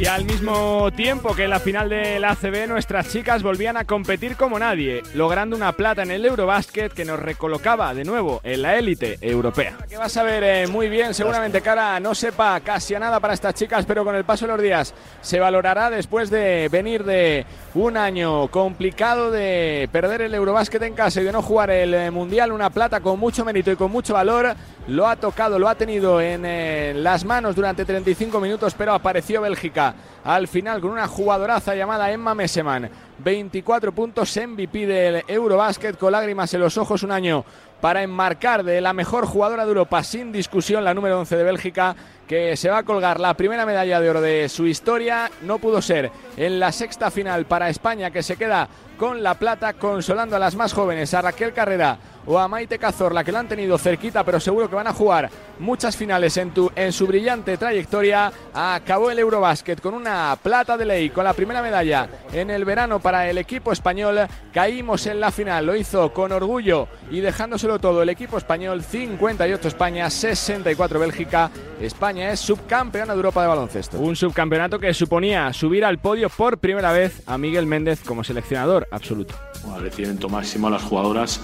Y 0.00 0.06
al 0.06 0.24
mismo 0.24 0.92
tiempo 0.92 1.34
que 1.34 1.44
en 1.44 1.50
la 1.50 1.58
final 1.58 1.88
del 1.88 2.24
ACB, 2.24 2.68
nuestras 2.68 3.08
chicas 3.10 3.42
volvían 3.42 3.76
a 3.76 3.84
competir 3.84 4.36
como 4.36 4.56
nadie, 4.56 5.02
logrando 5.14 5.56
una 5.56 5.72
plata 5.72 6.04
en 6.04 6.12
el 6.12 6.24
Eurobasket 6.24 6.92
que 6.92 7.04
nos 7.04 7.18
recolocaba 7.18 7.92
de 7.94 8.04
nuevo 8.04 8.40
en 8.44 8.62
la 8.62 8.76
élite 8.76 9.18
europea. 9.20 9.76
Que 9.88 9.96
vas 9.96 10.16
a 10.16 10.22
ver 10.22 10.44
eh, 10.44 10.66
muy 10.68 10.88
bien, 10.88 11.14
seguramente 11.14 11.62
cara 11.62 11.98
no 11.98 12.14
sepa 12.14 12.60
casi 12.60 12.94
a 12.94 13.00
nada 13.00 13.18
para 13.18 13.34
estas 13.34 13.54
chicas, 13.54 13.86
pero 13.86 14.04
con 14.04 14.14
el 14.14 14.24
paso 14.24 14.46
de 14.46 14.52
los 14.52 14.62
días 14.62 14.94
se 15.20 15.40
valorará 15.40 15.90
después 15.90 16.30
de 16.30 16.68
venir 16.70 17.02
de 17.02 17.44
un 17.74 17.96
año 17.96 18.48
complicado 18.48 19.30
de 19.30 19.88
perder 19.92 20.22
el 20.22 20.34
Eurobasket 20.34 20.82
en 20.82 20.94
casa 20.94 21.20
y 21.20 21.24
de 21.24 21.32
no 21.32 21.42
jugar 21.42 21.70
el 21.70 21.94
eh, 21.94 22.10
Mundial, 22.10 22.52
una 22.52 22.70
plata 22.70 23.00
con 23.00 23.18
mucho 23.18 23.44
mérito 23.44 23.70
y 23.70 23.76
con 23.76 23.90
mucho 23.90 24.14
valor. 24.14 24.54
Lo 24.86 25.06
ha 25.06 25.16
tocado, 25.16 25.58
lo 25.58 25.68
ha 25.68 25.74
tenido 25.74 26.20
en 26.20 26.44
eh, 26.44 26.94
las 26.96 27.24
manos 27.24 27.54
durante 27.54 27.84
35 27.84 28.40
minutos, 28.40 28.74
pero 28.76 28.92
apareció 28.94 29.42
Bélgica 29.42 29.94
al 30.24 30.48
final 30.48 30.80
con 30.80 30.90
una 30.90 31.06
jugadoraza 31.06 31.74
llamada 31.74 32.10
Emma 32.10 32.34
Meseman. 32.34 32.90
24 33.18 33.92
puntos 33.92 34.36
MVP 34.36 34.86
del 34.86 35.24
Eurobasket 35.26 35.98
con 35.98 36.12
lágrimas 36.12 36.52
en 36.54 36.60
los 36.60 36.78
ojos 36.78 37.02
un 37.02 37.12
año 37.12 37.44
para 37.80 38.02
enmarcar 38.02 38.64
de 38.64 38.80
la 38.80 38.92
mejor 38.92 39.26
jugadora 39.26 39.64
de 39.64 39.70
Europa 39.70 40.02
sin 40.02 40.32
discusión 40.32 40.84
la 40.84 40.94
número 40.94 41.18
11 41.20 41.36
de 41.36 41.44
Bélgica 41.44 41.96
que 42.26 42.56
se 42.56 42.70
va 42.70 42.78
a 42.78 42.82
colgar 42.82 43.20
la 43.20 43.34
primera 43.34 43.66
medalla 43.66 44.00
de 44.00 44.10
oro 44.10 44.20
de 44.20 44.48
su 44.48 44.66
historia. 44.66 45.30
No 45.42 45.58
pudo 45.58 45.80
ser 45.80 46.10
en 46.36 46.60
la 46.60 46.72
sexta 46.72 47.10
final 47.10 47.46
para 47.46 47.70
España 47.70 48.10
que 48.10 48.22
se 48.22 48.36
queda 48.36 48.68
con 48.96 49.22
la 49.22 49.34
plata 49.34 49.74
consolando 49.74 50.36
a 50.36 50.40
las 50.40 50.56
más 50.56 50.72
jóvenes, 50.72 51.14
a 51.14 51.22
Raquel 51.22 51.52
Carrera 51.52 51.98
o 52.28 52.38
a 52.38 52.46
Maite 52.46 52.78
Cazorla 52.78 53.24
que 53.24 53.32
lo 53.32 53.38
han 53.38 53.48
tenido 53.48 53.78
cerquita 53.78 54.22
pero 54.24 54.38
seguro 54.38 54.68
que 54.68 54.76
van 54.76 54.86
a 54.86 54.92
jugar 54.92 55.30
muchas 55.58 55.96
finales 55.96 56.36
en, 56.36 56.52
tu, 56.52 56.70
en 56.76 56.92
su 56.92 57.06
brillante 57.06 57.56
trayectoria. 57.56 58.32
Acabó 58.54 59.10
el 59.10 59.18
Eurobasket 59.18 59.80
con 59.80 59.94
una 59.94 60.36
plata 60.40 60.76
de 60.76 60.84
ley, 60.84 61.10
con 61.10 61.24
la 61.24 61.32
primera 61.32 61.62
medalla 61.62 62.08
en 62.32 62.50
el 62.50 62.64
verano 62.64 63.00
para 63.00 63.28
el 63.28 63.38
equipo 63.38 63.72
español. 63.72 64.20
Caímos 64.52 65.06
en 65.06 65.20
la 65.20 65.30
final, 65.30 65.66
lo 65.66 65.74
hizo 65.74 66.12
con 66.12 66.32
orgullo 66.32 66.88
y 67.10 67.20
dejándoselo 67.20 67.78
todo 67.78 68.02
el 68.02 68.08
equipo 68.08 68.38
español. 68.38 68.82
58 68.82 69.68
España, 69.68 70.10
64 70.10 71.00
Bélgica. 71.00 71.50
España 71.80 72.30
es 72.30 72.40
subcampeona 72.40 73.12
de 73.12 73.16
Europa 73.16 73.42
de 73.42 73.48
baloncesto. 73.48 73.98
Un 73.98 74.16
subcampeonato 74.16 74.78
que 74.78 74.92
suponía 74.94 75.52
subir 75.52 75.84
al 75.84 75.98
podio 75.98 76.28
por 76.28 76.58
primera 76.58 76.92
vez 76.92 77.22
a 77.26 77.38
Miguel 77.38 77.66
Méndez 77.66 78.00
como 78.04 78.24
seleccionador 78.24 78.86
absoluto. 78.90 79.34
Un 79.64 79.74
agradecimiento 79.74 80.28
máximo 80.28 80.68
a 80.68 80.70
las 80.70 80.82
jugadoras 80.82 81.40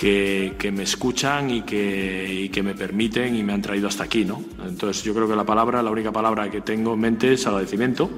que, 0.00 0.54
que 0.58 0.72
me 0.72 0.84
escuchan 0.84 1.50
y 1.50 1.60
que, 1.60 2.44
y 2.44 2.48
que, 2.48 2.62
me 2.62 2.74
permiten 2.74 3.36
y 3.36 3.42
me 3.42 3.52
han 3.52 3.60
traído 3.60 3.86
hasta 3.86 4.04
aquí. 4.04 4.24
¿no? 4.24 4.42
Entonces 4.66 5.02
yo 5.02 5.12
creo 5.12 5.28
que 5.28 5.36
la 5.36 5.44
palabra, 5.44 5.82
la 5.82 5.90
única 5.90 6.10
palabra 6.10 6.50
que 6.50 6.62
tengo 6.62 6.94
en 6.94 7.00
mente 7.00 7.34
es 7.34 7.46
agradecimiento 7.46 8.08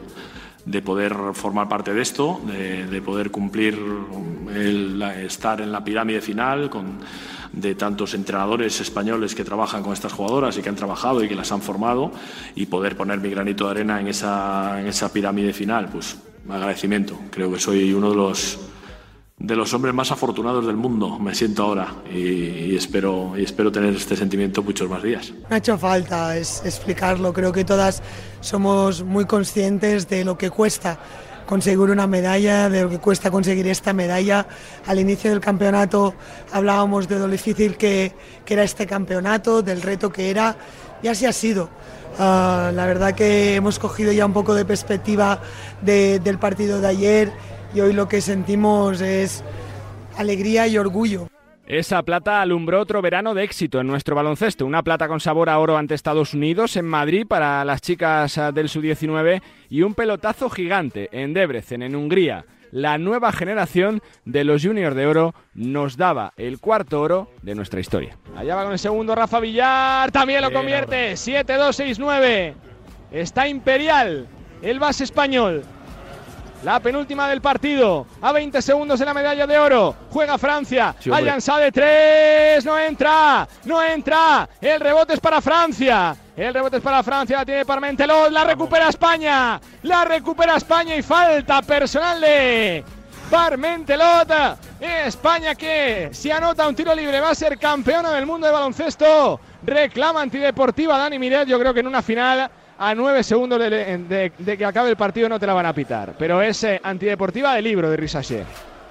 de 0.65 0.81
poder 0.81 1.13
formar 1.33 1.69
parte 1.69 1.93
de 1.93 2.01
esto, 2.01 2.41
de, 2.47 2.87
de 2.87 3.03
poder 3.03 3.33
cumplir 3.33 3.77
el, 4.55 5.03
estar 5.03 5.61
en 5.61 5.73
la 5.73 5.83
pirámide 5.83 6.21
final 6.21 6.71
con, 6.71 7.01
de 7.53 7.75
tantos 7.75 8.15
entrenadores 8.15 8.81
españoles 8.81 9.35
que 9.35 9.43
trabajan 9.43 9.83
con 9.83 9.93
estas 9.93 10.13
jugadoras 10.13 10.57
y 10.57 10.63
que 10.63 10.69
han 10.69 10.77
trabajado 10.77 11.25
y 11.25 11.29
que 11.29 11.35
las 11.35 11.51
han 11.51 11.63
formado 11.63 12.13
y 12.55 12.67
poder 12.67 12.97
poner 12.97 13.19
mi 13.19 13.31
granito 13.31 13.65
de 13.65 13.71
arena 13.73 14.01
en 14.01 14.07
esa, 14.07 14.81
en 14.81 14.87
esa 14.87 15.13
pirámide 15.13 15.53
final. 15.53 15.89
Pues 15.89 16.17
agradecimiento. 16.49 17.19
Creo 17.33 17.53
que 17.53 17.59
soy 17.59 17.93
uno 17.93 18.11
de 18.11 18.17
los 18.17 18.61
de 19.43 19.57
los 19.57 19.75
hombres 19.75 19.93
más 19.93 20.13
afortunados 20.13 20.65
del 20.67 20.77
mundo, 20.77 21.19
me 21.19 21.35
siento 21.35 21.65
ahora 21.65 21.89
y, 22.15 22.77
espero, 22.77 23.33
y 23.37 23.43
espero 23.43 23.73
tener 23.73 23.93
este 23.93 24.15
sentimiento 24.15 24.63
muchos 24.63 24.89
más 24.89 25.03
días. 25.03 25.33
No 25.51 25.57
ha 25.57 25.59
hecho 25.59 25.77
falta 25.77 26.37
es, 26.37 26.63
explicarlo, 26.65 27.33
creo 27.33 27.51
que 27.53 27.65
todas 27.65 28.03
somos 28.41 29.03
muy 29.03 29.25
conscientes 29.25 30.09
de 30.09 30.25
lo 30.25 30.39
que 30.39 30.51
cuesta 30.51 30.97
conseguir 31.45 31.81
una 31.81 32.07
medalla, 32.07 32.69
de 32.69 32.83
lo 32.83 32.89
que 32.89 32.99
cuesta 32.99 33.33
conseguir 33.33 33.67
esta 33.67 33.93
medalla. 33.93 34.47
Al 34.87 35.01
inicio 35.01 35.31
del 35.31 35.41
campeonato 35.41 36.15
hablábamos 36.53 37.09
de 37.09 37.19
lo 37.19 37.27
difícil 37.27 37.77
que, 37.77 38.13
que 38.45 38.55
era 38.55 38.63
este 38.63 38.87
campeonato, 38.87 39.61
del 39.61 39.83
reto 39.83 40.13
que 40.13 40.31
era, 40.31 40.57
y 41.03 41.09
así 41.09 41.27
ha 41.27 41.33
sido. 41.33 41.69
Uh, 42.17 42.71
la 42.73 42.85
verdad 42.87 43.15
que 43.15 43.57
hemos 43.57 43.81
cogido 43.81 44.13
ya 44.13 44.25
un 44.25 44.35
poco 44.35 44.55
de 44.55 44.65
perspectiva 44.65 45.41
de, 45.81 46.21
del 46.21 46.39
partido 46.39 46.81
de 46.81 46.87
ayer 46.87 47.33
y 47.75 47.81
hoy 47.81 47.93
lo 47.93 48.09
que 48.09 48.21
sentimos 48.21 49.01
es 49.01 49.45
alegría 50.17 50.67
y 50.67 50.79
orgullo. 50.79 51.29
Esa 51.67 52.03
plata 52.03 52.43
alumbró 52.43 52.81
otro 52.81 53.01
verano 53.01 53.35
de 53.35 53.45
éxito 53.45 53.81
en 53.81 53.87
nuestro 53.87 54.17
baloncesto. 54.17 54.67
Una 54.67 54.83
plata 54.83 55.09
con 55.09 55.21
sabor 55.21 55.49
a 55.49 55.59
oro 55.59 55.77
ante 55.77 55.95
Estados 55.95 56.35
Unidos 56.35 56.77
en 56.77 56.85
Madrid 56.85 57.27
para 57.27 57.65
las 57.65 57.81
chicas 57.81 58.39
del 58.53 58.69
Sub-19 58.69 59.41
y 59.71 59.83
un 59.83 59.95
pelotazo 59.95 60.51
gigante 60.51 61.09
en 61.13 61.33
Debrecen, 61.33 61.83
en 61.83 61.95
Hungría. 61.95 62.45
La 62.73 62.99
nueva 62.99 63.33
generación 63.33 64.03
de 64.25 64.45
los 64.45 64.63
juniors 64.63 64.97
de 64.97 65.07
oro 65.07 65.35
nos 65.55 65.97
daba 65.97 66.33
el 66.37 66.59
cuarto 66.59 67.01
oro 67.01 67.31
de 67.43 67.55
nuestra 67.55 67.81
historia. 67.81 68.17
Allá 68.37 68.57
va 68.57 68.65
con 68.65 68.73
el 68.73 68.79
segundo 68.79 69.15
Rafa 69.15 69.41
Villar, 69.41 70.11
también 70.11 70.43
lo 70.43 70.53
convierte. 70.53 71.13
7-2-6-9. 71.13 72.55
Está 73.13 73.47
imperial 73.47 74.27
el 74.63 74.79
base 74.79 75.05
español. 75.05 75.63
La 76.63 76.79
penúltima 76.79 77.29
del 77.29 77.41
partido. 77.41 78.07
A 78.21 78.31
20 78.31 78.63
segundos 78.63 79.01
de 79.01 79.05
la 79.05 79.13
medalla 79.13 79.47
de 79.49 79.59
oro. 79.59 79.97
Juega 80.11 80.39
Francia. 80.39 80.95
Sí, 81.01 81.11
de 81.11 81.73
tres. 81.73 82.65
No 82.65 82.79
entra. 82.79 83.49
No 83.65 83.83
entra. 83.83 84.49
El 84.61 84.79
rebote 84.79 85.15
es 85.15 85.21
para 85.21 85.41
Francia. 85.41 86.15
El 86.37 86.55
rebote 86.55 86.77
es 86.77 86.83
para 86.83 87.03
Francia. 87.03 87.39
La 87.39 87.45
tiene 87.45 87.65
Parmentelot. 87.65 88.31
La 88.31 88.45
recupera 88.45 88.89
España. 88.89 89.61
La 89.83 90.05
recupera 90.05 90.57
España. 90.57 90.95
Y 90.95 91.03
falta 91.03 91.63
personal 91.63 92.21
de 92.21 92.85
Parmentelot. 93.29 94.31
España 94.81 95.57
que 95.57 96.11
si 96.13 96.31
anota 96.31 96.69
un 96.69 96.77
tiro 96.77 96.95
libre 96.95 97.21
va 97.21 97.31
a 97.31 97.35
ser 97.35 97.59
campeona 97.59 98.13
del 98.13 98.25
mundo 98.25 98.47
de 98.47 98.53
baloncesto. 98.53 99.41
Reclama 99.65 100.23
antideportiva 100.23 100.97
Dani 100.97 101.19
Miret. 101.19 101.49
Yo 101.49 101.59
creo 101.59 101.75
que 101.75 101.81
en 101.81 101.89
una 101.89 102.03
final 102.03 102.49
a 102.83 102.97
nueve 102.97 103.23
segundos 103.23 103.61
de, 103.61 104.33
que 104.59 104.65
acabe 104.65 104.91
el 104.91 104.97
partido 104.97 105.29
no 105.29 105.39
te 105.39 105.47
la 105.47 105.55
van 105.55 105.67
a 105.67 105.73
pitar. 105.73 106.15
Pero 106.19 106.43
es 106.43 106.65
eh, 106.65 106.81
antideportiva 106.83 107.55
de 107.55 107.63
libro 107.63 107.89
de 107.89 107.97
Risache. 107.97 108.45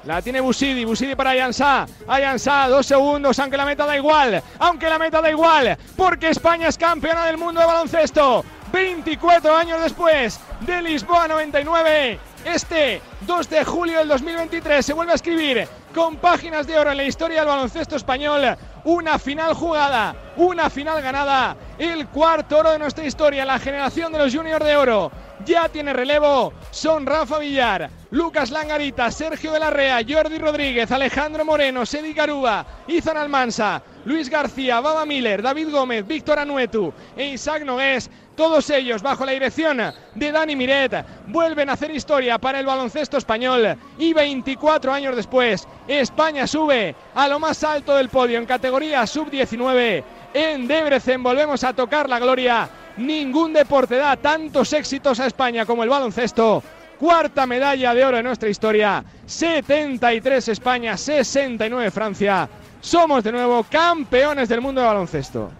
La 0.05 0.21
tiene 0.21 0.39
Busidi, 0.39 0.85
Busidi 0.85 1.13
para 1.13 1.31
Ayansá. 1.31 1.85
Ayansá, 2.07 2.69
dos 2.69 2.85
segundos, 2.85 3.37
aunque 3.39 3.57
la 3.57 3.65
meta 3.65 3.85
da 3.85 3.97
igual. 3.97 4.41
Aunque 4.59 4.87
la 4.87 4.97
meta 4.97 5.21
da 5.21 5.29
igual. 5.29 5.77
Porque 5.97 6.29
España 6.29 6.69
es 6.69 6.77
campeona 6.77 7.25
del 7.25 7.37
mundo 7.37 7.59
de 7.59 7.67
baloncesto. 7.67 8.45
24 8.71 9.53
años 9.53 9.81
después 9.81 10.39
de 10.61 10.81
Lisboa 10.81 11.27
99. 11.27 12.17
Este 12.45 13.01
2 13.27 13.49
de 13.49 13.65
julio 13.65 13.99
del 13.99 14.07
2023 14.07 14.85
se 14.85 14.93
vuelve 14.93 15.11
a 15.11 15.15
escribir 15.15 15.67
con 15.93 16.17
páginas 16.17 16.67
de 16.67 16.77
oro 16.77 16.91
en 16.91 16.97
la 16.97 17.03
historia 17.03 17.39
del 17.39 17.47
baloncesto 17.47 17.95
español. 17.95 18.57
Una 18.83 19.19
final 19.19 19.53
jugada, 19.53 20.15
una 20.37 20.69
final 20.69 21.01
ganada. 21.01 21.55
El 21.77 22.07
cuarto 22.07 22.57
oro 22.59 22.71
de 22.71 22.79
nuestra 22.79 23.05
historia, 23.05 23.45
la 23.45 23.59
generación 23.59 24.11
de 24.11 24.19
los 24.19 24.33
juniors 24.33 24.65
de 24.65 24.75
oro. 24.75 25.11
Ya 25.45 25.69
tiene 25.69 25.93
relevo. 25.93 26.53
Son 26.71 27.05
Rafa 27.05 27.39
Villar, 27.39 27.89
Lucas 28.11 28.51
Langarita, 28.51 29.09
Sergio 29.11 29.51
de 29.51 29.59
la 29.59 29.69
Rea, 29.69 30.01
Jordi 30.07 30.37
Rodríguez, 30.37 30.91
Alejandro 30.91 31.45
Moreno, 31.45 31.85
Sedi 31.85 32.13
Garúa, 32.13 32.65
Izan 32.87 33.17
Almansa, 33.17 33.81
Luis 34.05 34.29
García, 34.29 34.79
Baba 34.79 35.05
Miller, 35.05 35.41
David 35.41 35.69
Gómez, 35.71 36.05
Víctor 36.07 36.39
Anuetu 36.39 36.93
e 37.15 37.25
Isaac 37.27 37.63
Nogués. 37.63 38.09
Todos 38.35 38.69
ellos 38.69 39.01
bajo 39.01 39.25
la 39.25 39.33
dirección 39.33 39.81
de 40.15 40.31
Dani 40.31 40.55
Miret 40.55 41.05
vuelven 41.27 41.69
a 41.69 41.73
hacer 41.73 41.91
historia 41.91 42.37
para 42.39 42.59
el 42.59 42.65
baloncesto 42.65 43.17
español 43.17 43.77
y 43.99 44.13
24 44.13 44.93
años 44.93 45.15
después 45.15 45.67
España 45.87 46.47
sube 46.47 46.95
a 47.13 47.27
lo 47.27 47.39
más 47.39 47.63
alto 47.63 47.95
del 47.95 48.09
podio 48.09 48.39
en 48.39 48.45
categoría 48.45 49.05
sub-19. 49.05 50.03
En 50.33 50.67
Debrecen 50.67 51.21
volvemos 51.21 51.63
a 51.63 51.73
tocar 51.73 52.09
la 52.09 52.19
gloria. 52.19 52.69
Ningún 52.97 53.53
deporte 53.53 53.95
da 53.95 54.17
tantos 54.17 54.73
éxitos 54.73 55.19
a 55.19 55.27
España 55.27 55.65
como 55.65 55.83
el 55.83 55.89
baloncesto. 55.89 56.61
Cuarta 56.99 57.47
medalla 57.47 57.93
de 57.93 58.05
oro 58.05 58.17
en 58.17 58.25
nuestra 58.25 58.49
historia. 58.49 59.03
73 59.25 60.49
España, 60.49 60.97
69 60.97 61.89
Francia. 61.89 62.47
Somos 62.79 63.23
de 63.23 63.31
nuevo 63.31 63.65
campeones 63.69 64.49
del 64.49 64.61
mundo 64.61 64.81
de 64.81 64.87
baloncesto. 64.87 65.51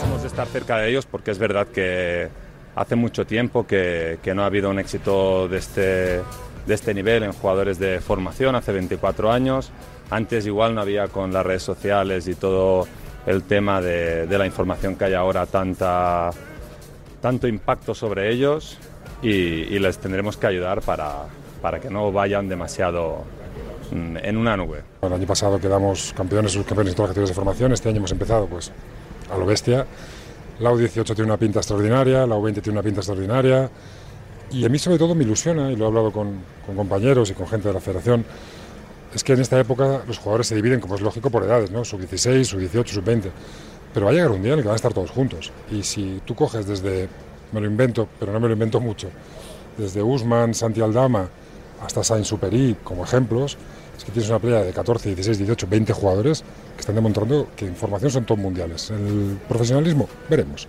Somos 0.00 0.22
de 0.22 0.28
estar 0.28 0.46
cerca 0.48 0.78
de 0.78 0.90
ellos 0.90 1.06
porque 1.06 1.30
es 1.30 1.38
verdad 1.38 1.66
que 1.68 2.28
hace 2.76 2.94
mucho 2.94 3.26
tiempo 3.26 3.66
que, 3.66 4.18
que 4.22 4.34
no 4.34 4.42
ha 4.42 4.46
habido 4.46 4.70
un 4.70 4.78
éxito 4.78 5.48
de 5.48 5.58
este, 5.58 5.80
de 6.66 6.74
este 6.74 6.94
nivel 6.94 7.22
en 7.22 7.32
jugadores 7.32 7.78
de 7.78 8.00
formación, 8.00 8.54
hace 8.54 8.72
24 8.72 9.32
años. 9.32 9.72
Antes 10.10 10.46
igual 10.46 10.74
no 10.74 10.80
había 10.80 11.08
con 11.08 11.32
las 11.32 11.46
redes 11.46 11.62
sociales 11.62 12.26
y 12.26 12.34
todo 12.34 12.86
el 13.26 13.44
tema 13.44 13.80
de, 13.80 14.26
de 14.26 14.38
la 14.38 14.46
información 14.46 14.96
que 14.96 15.04
hay 15.04 15.14
ahora 15.14 15.46
tanta, 15.46 16.30
tanto 17.20 17.46
impacto 17.46 17.94
sobre 17.94 18.30
ellos 18.32 18.78
y, 19.22 19.28
y 19.28 19.78
les 19.78 19.98
tendremos 19.98 20.36
que 20.36 20.46
ayudar 20.46 20.80
para, 20.82 21.26
para 21.60 21.80
que 21.80 21.90
no 21.90 22.10
vayan 22.10 22.48
demasiado 22.48 23.24
mm, 23.92 24.16
en 24.22 24.36
una 24.36 24.56
nube. 24.56 24.82
El 25.02 25.12
año 25.12 25.26
pasado 25.26 25.60
quedamos 25.60 26.12
campeones, 26.16 26.52
subcampeones 26.52 26.92
en 26.92 26.96
todas 26.96 27.10
las 27.10 27.14
categorías 27.14 27.30
de 27.30 27.34
formación. 27.34 27.72
Este 27.72 27.88
año 27.88 27.98
hemos 27.98 28.12
empezado 28.12 28.46
pues 28.46 28.72
a 29.32 29.38
lo 29.38 29.46
bestia. 29.46 29.86
La 30.58 30.70
U18 30.72 31.04
tiene 31.14 31.24
una 31.24 31.38
pinta 31.38 31.60
extraordinaria, 31.60 32.26
la 32.26 32.36
U20 32.36 32.62
tiene 32.62 32.72
una 32.72 32.82
pinta 32.82 33.00
extraordinaria. 33.00 33.70
Y 34.50 34.64
a 34.64 34.68
mí 34.68 34.78
sobre 34.78 34.98
todo 34.98 35.14
me 35.14 35.24
ilusiona, 35.24 35.70
y 35.70 35.76
lo 35.76 35.84
he 35.84 35.88
hablado 35.88 36.12
con, 36.12 36.40
con 36.66 36.74
compañeros 36.74 37.30
y 37.30 37.34
con 37.34 37.46
gente 37.46 37.68
de 37.68 37.74
la 37.74 37.80
federación, 37.80 38.24
es 39.14 39.24
que 39.24 39.32
en 39.32 39.40
esta 39.40 39.58
época 39.58 40.02
los 40.06 40.18
jugadores 40.18 40.46
se 40.46 40.54
dividen, 40.54 40.80
como 40.80 40.94
es 40.94 41.00
lógico, 41.00 41.30
por 41.30 41.42
edades, 41.42 41.70
¿no? 41.70 41.84
Sub-16, 41.84 42.44
sub-18, 42.44 42.86
sub-20. 42.86 43.30
Pero 43.92 44.06
va 44.06 44.12
a 44.12 44.14
llegar 44.14 44.30
un 44.30 44.42
día 44.42 44.52
en 44.52 44.58
el 44.58 44.62
que 44.62 44.68
van 44.68 44.74
a 44.74 44.76
estar 44.76 44.92
todos 44.92 45.10
juntos. 45.10 45.52
Y 45.70 45.82
si 45.82 46.20
tú 46.24 46.34
coges 46.34 46.66
desde, 46.66 47.08
me 47.52 47.60
lo 47.60 47.66
invento, 47.66 48.08
pero 48.18 48.32
no 48.32 48.38
me 48.38 48.46
lo 48.46 48.54
invento 48.54 48.80
mucho, 48.80 49.08
desde 49.76 50.02
Usman, 50.02 50.54
Santi 50.54 50.80
Aldama, 50.80 51.28
hasta 51.82 52.04
Sainz 52.04 52.28
Superi 52.28 52.76
como 52.84 53.04
ejemplos, 53.04 53.56
es 53.96 54.04
que 54.04 54.12
tienes 54.12 54.30
una 54.30 54.38
playa 54.38 54.62
de 54.62 54.72
14, 54.72 55.08
16, 55.14 55.38
18, 55.38 55.66
20 55.68 55.92
jugadores 55.92 56.44
que 56.74 56.80
están 56.80 56.94
demostrando 56.94 57.48
que 57.56 57.66
en 57.66 57.76
formación 57.76 58.10
son 58.10 58.24
todos 58.24 58.40
mundiales. 58.40 58.90
En 58.90 59.06
el 59.06 59.38
profesionalismo, 59.48 60.08
veremos. 60.28 60.68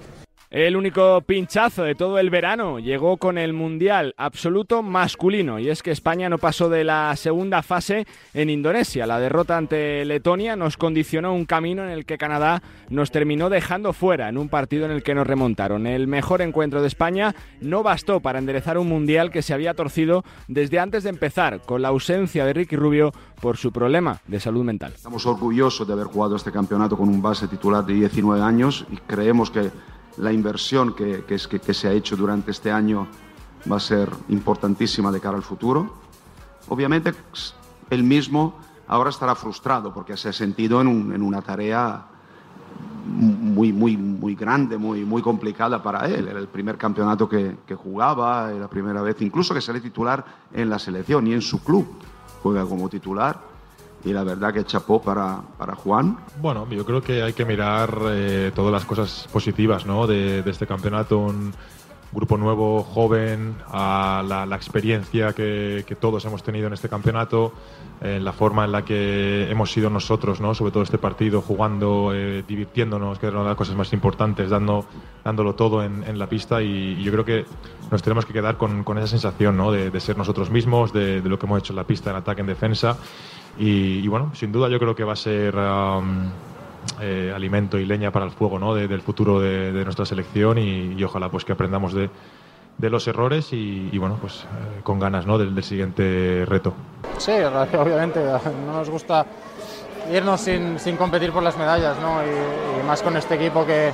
El 0.51 0.75
único 0.75 1.21
pinchazo 1.21 1.83
de 1.83 1.95
todo 1.95 2.19
el 2.19 2.29
verano 2.29 2.77
llegó 2.77 3.15
con 3.15 3.37
el 3.37 3.53
Mundial 3.53 4.13
absoluto 4.17 4.83
masculino 4.83 5.59
y 5.59 5.69
es 5.69 5.81
que 5.81 5.91
España 5.91 6.27
no 6.27 6.39
pasó 6.39 6.67
de 6.67 6.83
la 6.83 7.15
segunda 7.15 7.63
fase 7.63 8.05
en 8.33 8.49
Indonesia. 8.49 9.07
La 9.07 9.17
derrota 9.17 9.55
ante 9.55 10.03
Letonia 10.03 10.57
nos 10.57 10.75
condicionó 10.75 11.33
un 11.33 11.45
camino 11.45 11.85
en 11.85 11.89
el 11.91 12.03
que 12.03 12.17
Canadá 12.17 12.61
nos 12.89 13.11
terminó 13.11 13.49
dejando 13.49 13.93
fuera 13.93 14.27
en 14.27 14.37
un 14.37 14.49
partido 14.49 14.83
en 14.83 14.91
el 14.91 15.03
que 15.03 15.15
nos 15.15 15.25
remontaron. 15.25 15.87
El 15.87 16.07
mejor 16.07 16.41
encuentro 16.41 16.81
de 16.81 16.89
España 16.89 17.33
no 17.61 17.81
bastó 17.81 18.19
para 18.19 18.39
enderezar 18.39 18.77
un 18.77 18.89
Mundial 18.89 19.31
que 19.31 19.43
se 19.43 19.53
había 19.53 19.73
torcido 19.73 20.25
desde 20.49 20.79
antes 20.79 21.03
de 21.03 21.11
empezar 21.11 21.61
con 21.61 21.81
la 21.81 21.87
ausencia 21.87 22.45
de 22.45 22.51
Ricky 22.51 22.75
Rubio 22.75 23.13
por 23.39 23.55
su 23.55 23.71
problema 23.71 24.19
de 24.27 24.41
salud 24.41 24.65
mental. 24.65 24.91
Estamos 24.95 25.25
orgullosos 25.25 25.87
de 25.87 25.93
haber 25.93 26.07
jugado 26.07 26.35
este 26.35 26.51
campeonato 26.51 26.97
con 26.97 27.07
un 27.07 27.21
base 27.21 27.47
titular 27.47 27.85
de 27.85 27.93
19 27.93 28.41
años 28.41 28.85
y 28.91 28.97
creemos 28.97 29.49
que 29.49 29.71
la 30.17 30.31
inversión 30.31 30.93
que, 30.93 31.23
que, 31.25 31.37
que, 31.37 31.73
se 31.73 31.87
ha 31.87 31.91
hecho 31.91 32.15
durante 32.15 32.51
este 32.51 32.71
año 32.71 33.07
va 33.71 33.77
a 33.77 33.79
ser 33.79 34.09
importantísima 34.29 35.11
de 35.11 35.19
cara 35.19 35.37
al 35.37 35.43
futuro. 35.43 35.93
Obviamente, 36.69 37.13
él 37.89 38.03
mismo 38.03 38.55
ahora 38.87 39.09
estará 39.09 39.35
frustrado 39.35 39.93
porque 39.93 40.17
se 40.17 40.29
ha 40.29 40.33
sentido 40.33 40.81
en, 40.81 40.87
un, 40.87 41.13
en 41.13 41.21
una 41.21 41.41
tarea 41.41 42.05
muy, 43.05 43.73
muy, 43.73 43.97
muy 43.97 44.35
grande, 44.35 44.77
muy, 44.77 45.03
muy 45.05 45.21
complicada 45.21 45.81
para 45.81 46.07
él. 46.07 46.27
Era 46.27 46.39
el 46.39 46.47
primer 46.47 46.77
campeonato 46.77 47.27
que, 47.27 47.57
que 47.65 47.75
jugaba, 47.75 48.49
era 48.51 48.59
la 48.59 48.69
primera 48.69 49.01
vez 49.01 49.21
incluso 49.21 49.53
que 49.53 49.61
sale 49.61 49.81
titular 49.81 50.23
en 50.53 50.69
la 50.69 50.79
selección 50.79 51.27
y 51.27 51.33
en 51.33 51.41
su 51.41 51.63
club. 51.63 51.87
Juega 52.41 52.65
como 52.65 52.89
titular 52.89 53.50
y 54.03 54.13
la 54.13 54.23
verdad 54.23 54.53
que 54.53 54.63
chapó 54.63 55.01
para, 55.01 55.41
para 55.57 55.75
Juan. 55.75 56.17
Bueno, 56.41 56.67
yo 56.69 56.85
creo 56.85 57.01
que 57.01 57.21
hay 57.21 57.33
que 57.33 57.45
mirar 57.45 57.97
eh, 58.09 58.51
todas 58.53 58.71
las 58.71 58.85
cosas 58.85 59.27
positivas 59.31 59.85
¿no? 59.85 60.07
de, 60.07 60.41
de, 60.41 60.51
este 60.51 60.65
campeonato. 60.67 61.19
Un 61.19 61.53
grupo 62.11 62.37
nuevo, 62.37 62.83
joven, 62.83 63.55
a 63.67 64.23
la, 64.27 64.45
la 64.45 64.55
experiencia 64.55 65.33
que, 65.33 65.85
que, 65.87 65.95
todos 65.95 66.25
hemos 66.25 66.43
tenido 66.43 66.67
en 66.67 66.73
este 66.73 66.89
campeonato, 66.89 67.53
eh, 68.01 68.19
la 68.19 68.33
forma 68.33 68.65
en 68.65 68.73
la 68.73 68.83
que 68.83 69.49
hemos 69.49 69.71
sido 69.71 69.89
nosotros, 69.89 70.41
¿no? 70.41 70.53
sobre 70.53 70.71
todo 70.71 70.83
este 70.83 70.97
partido, 70.97 71.41
jugando, 71.41 72.11
eh, 72.13 72.43
divirtiéndonos, 72.45 73.17
que 73.17 73.27
es 73.27 73.31
una 73.31 73.43
de 73.43 73.49
las 73.49 73.57
cosas 73.57 73.75
más 73.75 73.93
importantes, 73.93 74.49
dando, 74.49 74.85
dándolo 75.23 75.55
todo 75.55 75.83
en, 75.83 76.03
en 76.03 76.19
la 76.19 76.27
pista. 76.27 76.61
Y, 76.61 76.97
y, 76.99 77.03
yo 77.03 77.11
creo 77.13 77.25
que 77.25 77.45
nos 77.89 78.01
tenemos 78.01 78.25
que 78.25 78.33
quedar 78.33 78.57
con, 78.57 78.83
con 78.83 78.97
esa 78.97 79.07
sensación 79.07 79.55
¿no? 79.55 79.71
de, 79.71 79.89
de, 79.89 79.99
ser 80.01 80.17
nosotros 80.17 80.49
mismos, 80.49 80.91
de, 80.91 81.21
de 81.21 81.29
lo 81.29 81.39
que 81.39 81.45
hemos 81.45 81.59
hecho 81.59 81.71
en 81.71 81.77
la 81.77 81.85
pista, 81.85 82.09
en 82.09 82.17
ataque, 82.17 82.41
en 82.41 82.47
defensa. 82.47 82.97
Y, 83.57 84.07
bueno, 84.07 84.31
sin 84.33 84.51
duda 84.51 84.69
yo 84.69 84.79
creo 84.79 84.95
que 84.95 85.03
va 85.03 85.13
a 85.13 85.17
ser 85.17 85.55
eh, 86.99 87.31
alimento 87.35 87.77
y 87.77 87.85
leña 87.85 88.11
para 88.11 88.25
el 88.25 88.31
fuego 88.31 88.57
¿no? 88.57 88.73
de, 88.73 88.87
del 88.87 89.01
futuro 89.01 89.39
de, 89.39 89.83
nuestra 89.83 90.05
selección 90.05 90.57
y, 90.57 91.03
ojalá 91.03 91.29
pues 91.29 91.45
que 91.45 91.51
aprendamos 91.51 91.93
de, 91.93 92.09
de 92.77 92.89
los 92.89 93.07
errores 93.07 93.49
y, 93.51 93.95
bueno, 93.97 94.17
pues 94.19 94.43
eh, 94.43 94.81
con 94.83 94.99
ganas 94.99 95.25
¿no? 95.25 95.37
del, 95.37 95.63
siguiente 95.63 96.45
reto. 96.47 96.73
Sí, 97.17 97.31
obviamente 97.31 98.23
no 98.65 98.73
nos 98.73 98.89
gusta 98.89 99.25
irnos 100.11 100.41
sin, 100.41 100.79
sin 100.79 100.97
competir 100.97 101.31
por 101.31 101.43
las 101.43 101.57
medallas 101.57 101.97
¿no? 101.99 102.21
y, 102.23 102.83
más 102.87 103.03
con 103.03 103.15
este 103.15 103.35
equipo 103.35 103.65
que, 103.65 103.93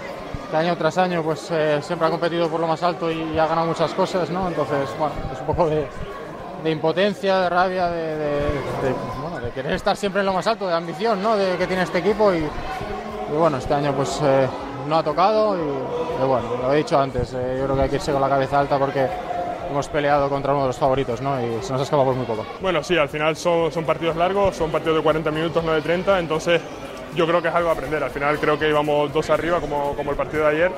que 0.49 0.57
año 0.57 0.77
tras 0.77 0.97
año 0.97 1.21
pues 1.21 1.49
eh, 1.51 1.79
siempre 1.81 2.07
ha 2.07 2.11
competido 2.11 2.47
por 2.49 2.61
lo 2.61 2.67
más 2.67 2.81
alto 2.83 3.11
y, 3.11 3.37
ha 3.37 3.47
ganado 3.47 3.67
muchas 3.67 3.93
cosas, 3.93 4.29
¿no? 4.29 4.47
entonces 4.47 4.89
bueno, 4.97 5.15
es 5.33 5.39
un 5.39 5.45
poco 5.45 5.67
de 5.67 5.87
impotencia, 6.71 7.39
de 7.39 7.49
rabia, 7.49 7.87
de, 7.89 8.41
querer 9.57 9.73
estar 9.73 9.97
siempre 9.97 10.19
en 10.19 10.27
lo 10.27 10.33
más 10.33 10.45
alto, 10.45 10.67
de 10.67 10.75
ambición 10.75 11.23
¿no? 11.23 11.35
de, 11.35 11.57
que 11.57 11.65
tiene 11.65 11.81
este 11.81 11.97
equipo 11.97 12.31
y, 12.31 12.47
bueno, 13.35 13.57
este 13.57 13.73
año 13.73 13.91
pues 13.91 14.19
eh, 14.23 14.47
no 14.87 14.97
ha 14.99 15.03
tocado 15.03 15.57
y, 15.57 16.23
bueno, 16.23 16.57
lo 16.61 16.71
he 16.71 16.77
dicho 16.77 16.99
antes, 16.99 17.33
eh, 17.33 17.55
yo 17.57 17.63
creo 17.65 17.75
que 17.75 17.81
hay 17.81 17.89
que 17.89 17.95
irse 17.95 18.11
con 18.11 18.21
la 18.21 18.29
cabeza 18.29 18.59
alta 18.59 18.77
porque 18.77 19.07
hemos 19.67 19.87
peleado 19.89 20.29
contra 20.29 20.53
uno 20.53 20.61
de 20.61 20.67
los 20.67 20.77
favoritos 20.77 21.21
¿no? 21.21 21.41
y 21.41 21.63
se 21.63 21.71
nos 21.71 21.81
ha 21.81 21.85
escapado 21.85 22.13
muy 22.13 22.27
poco. 22.27 22.45
Bueno, 22.61 22.83
sí, 22.83 22.99
al 22.99 23.09
final 23.09 23.35
son, 23.35 23.71
son 23.71 23.83
partidos 23.83 24.15
largos, 24.15 24.55
son 24.55 24.69
partidos 24.69 24.97
de 24.97 25.01
40 25.01 25.31
minutos, 25.31 25.63
no 25.63 25.73
de 25.73 25.81
30, 25.81 26.19
entonces 26.19 26.61
yo 27.15 27.25
creo 27.25 27.41
que 27.41 27.47
es 27.47 27.55
algo 27.55 27.69
a 27.69 27.71
aprender. 27.71 28.03
Al 28.03 28.11
final 28.11 28.37
creo 28.37 28.59
que 28.59 28.69
íbamos 28.69 29.11
dos 29.11 29.27
arriba 29.31 29.59
como, 29.59 29.95
como 29.95 30.11
el 30.11 30.17
partido 30.17 30.43
de 30.43 30.49
ayer. 30.49 30.71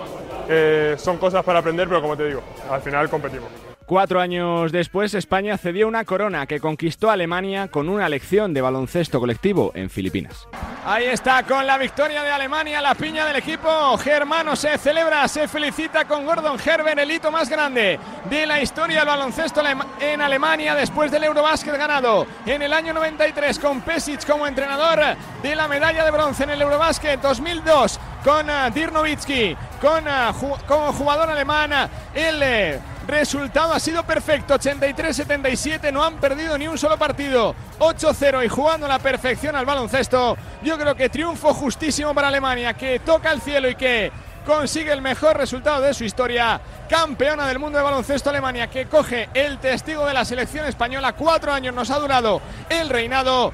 Eh, 0.48 0.96
son 0.98 1.18
cosas 1.18 1.44
para 1.44 1.60
aprender, 1.60 1.90
pero 1.90 2.02
como 2.02 2.16
te 2.16 2.28
digo, 2.28 2.42
al 2.72 2.82
final 2.82 3.10
competimos. 3.10 3.69
Cuatro 3.90 4.22
años 4.22 4.72
después, 4.72 5.16
España 5.16 5.58
cedió 5.58 5.88
una 5.88 6.06
corona 6.06 6.46
que 6.46 6.60
conquistó 6.60 7.10
Alemania 7.10 7.70
con 7.70 7.90
una 7.90 8.08
lección 8.08 8.54
de 8.54 8.62
baloncesto 8.62 9.20
colectivo 9.20 9.72
en 9.74 9.90
Filipinas. 9.90 10.48
Ahí 10.86 11.06
está, 11.06 11.42
con 11.42 11.66
la 11.66 11.76
victoria 11.80 12.22
de 12.22 12.30
Alemania, 12.30 12.84
la 12.84 12.94
piña 12.94 13.26
del 13.26 13.38
equipo 13.38 13.98
germano 13.98 14.56
se 14.56 14.78
celebra, 14.78 15.28
se 15.28 15.48
felicita 15.48 16.06
con 16.06 16.24
Gordon 16.24 16.60
Herber, 16.64 17.00
el 17.00 17.10
hito 17.10 17.32
más 17.32 17.50
grande 17.50 18.00
de 18.30 18.46
la 18.46 18.62
historia 18.62 19.00
del 19.00 19.08
baloncesto 19.08 19.64
en 20.00 20.22
Alemania 20.22 20.76
después 20.76 21.10
del 21.10 21.24
Eurobásquet 21.24 21.76
ganado 21.76 22.28
en 22.46 22.62
el 22.62 22.74
año 22.74 22.94
93 22.94 23.58
con 23.58 23.82
Pesic 23.82 24.24
como 24.24 24.46
entrenador 24.46 25.00
de 25.42 25.56
la 25.56 25.68
medalla 25.68 26.06
de 26.06 26.12
bronce 26.12 26.44
en 26.44 26.52
el 26.52 26.62
Eurobásquet 26.62 27.20
2002 27.22 28.00
con 28.24 28.46
Dirk 28.72 28.92
Nowitzki, 28.92 29.58
con, 29.82 30.04
ju 30.34 30.56
como 30.68 30.94
jugador 30.94 31.32
alemán. 31.32 31.90
El 32.14 32.44
eh, 32.44 32.80
resultado 33.10 33.74
ha 33.74 33.80
sido 33.80 34.04
perfecto, 34.04 34.56
83-77, 34.56 35.92
no 35.92 36.04
han 36.04 36.16
perdido 36.16 36.58
ni 36.58 36.68
un 36.68 36.78
solo 36.78 36.98
partido, 36.98 37.56
8-0 37.80 38.46
y 38.46 38.50
jugando 38.50 38.86
a 38.86 38.90
la 38.90 39.00
perfección 39.00 39.56
al 39.56 39.66
baloncesto. 39.66 40.38
Yo 40.64 40.78
creo 40.78 40.96
que 40.96 41.10
triunfo 41.10 41.54
justísimo 41.54 42.14
para 42.14 42.30
Alemania, 42.30 42.76
que 42.76 43.00
toca 43.00 43.32
el 43.32 43.42
cielo 43.42 43.70
y 43.70 43.76
que 43.76 44.12
consigue 44.46 44.92
el 44.92 45.02
mejor 45.02 45.38
resultado 45.38 45.82
de 45.82 45.94
su 45.94 46.04
historia. 46.04 46.62
Campeona 46.88 47.48
del 47.48 47.60
mundo 47.60 47.78
de 47.78 47.84
baloncesto 47.84 48.30
Alemania 48.30 48.68
que 48.68 48.86
coge 48.86 49.30
el 49.34 49.60
testigo 49.60 50.06
de 50.06 50.14
la 50.14 50.26
selección 50.26 50.66
española. 50.66 51.14
Cuatro 51.14 51.52
años 51.52 51.76
nos 51.76 51.92
ha 51.92 52.00
durado 52.00 52.42
el 52.70 52.90
reinado. 52.90 53.54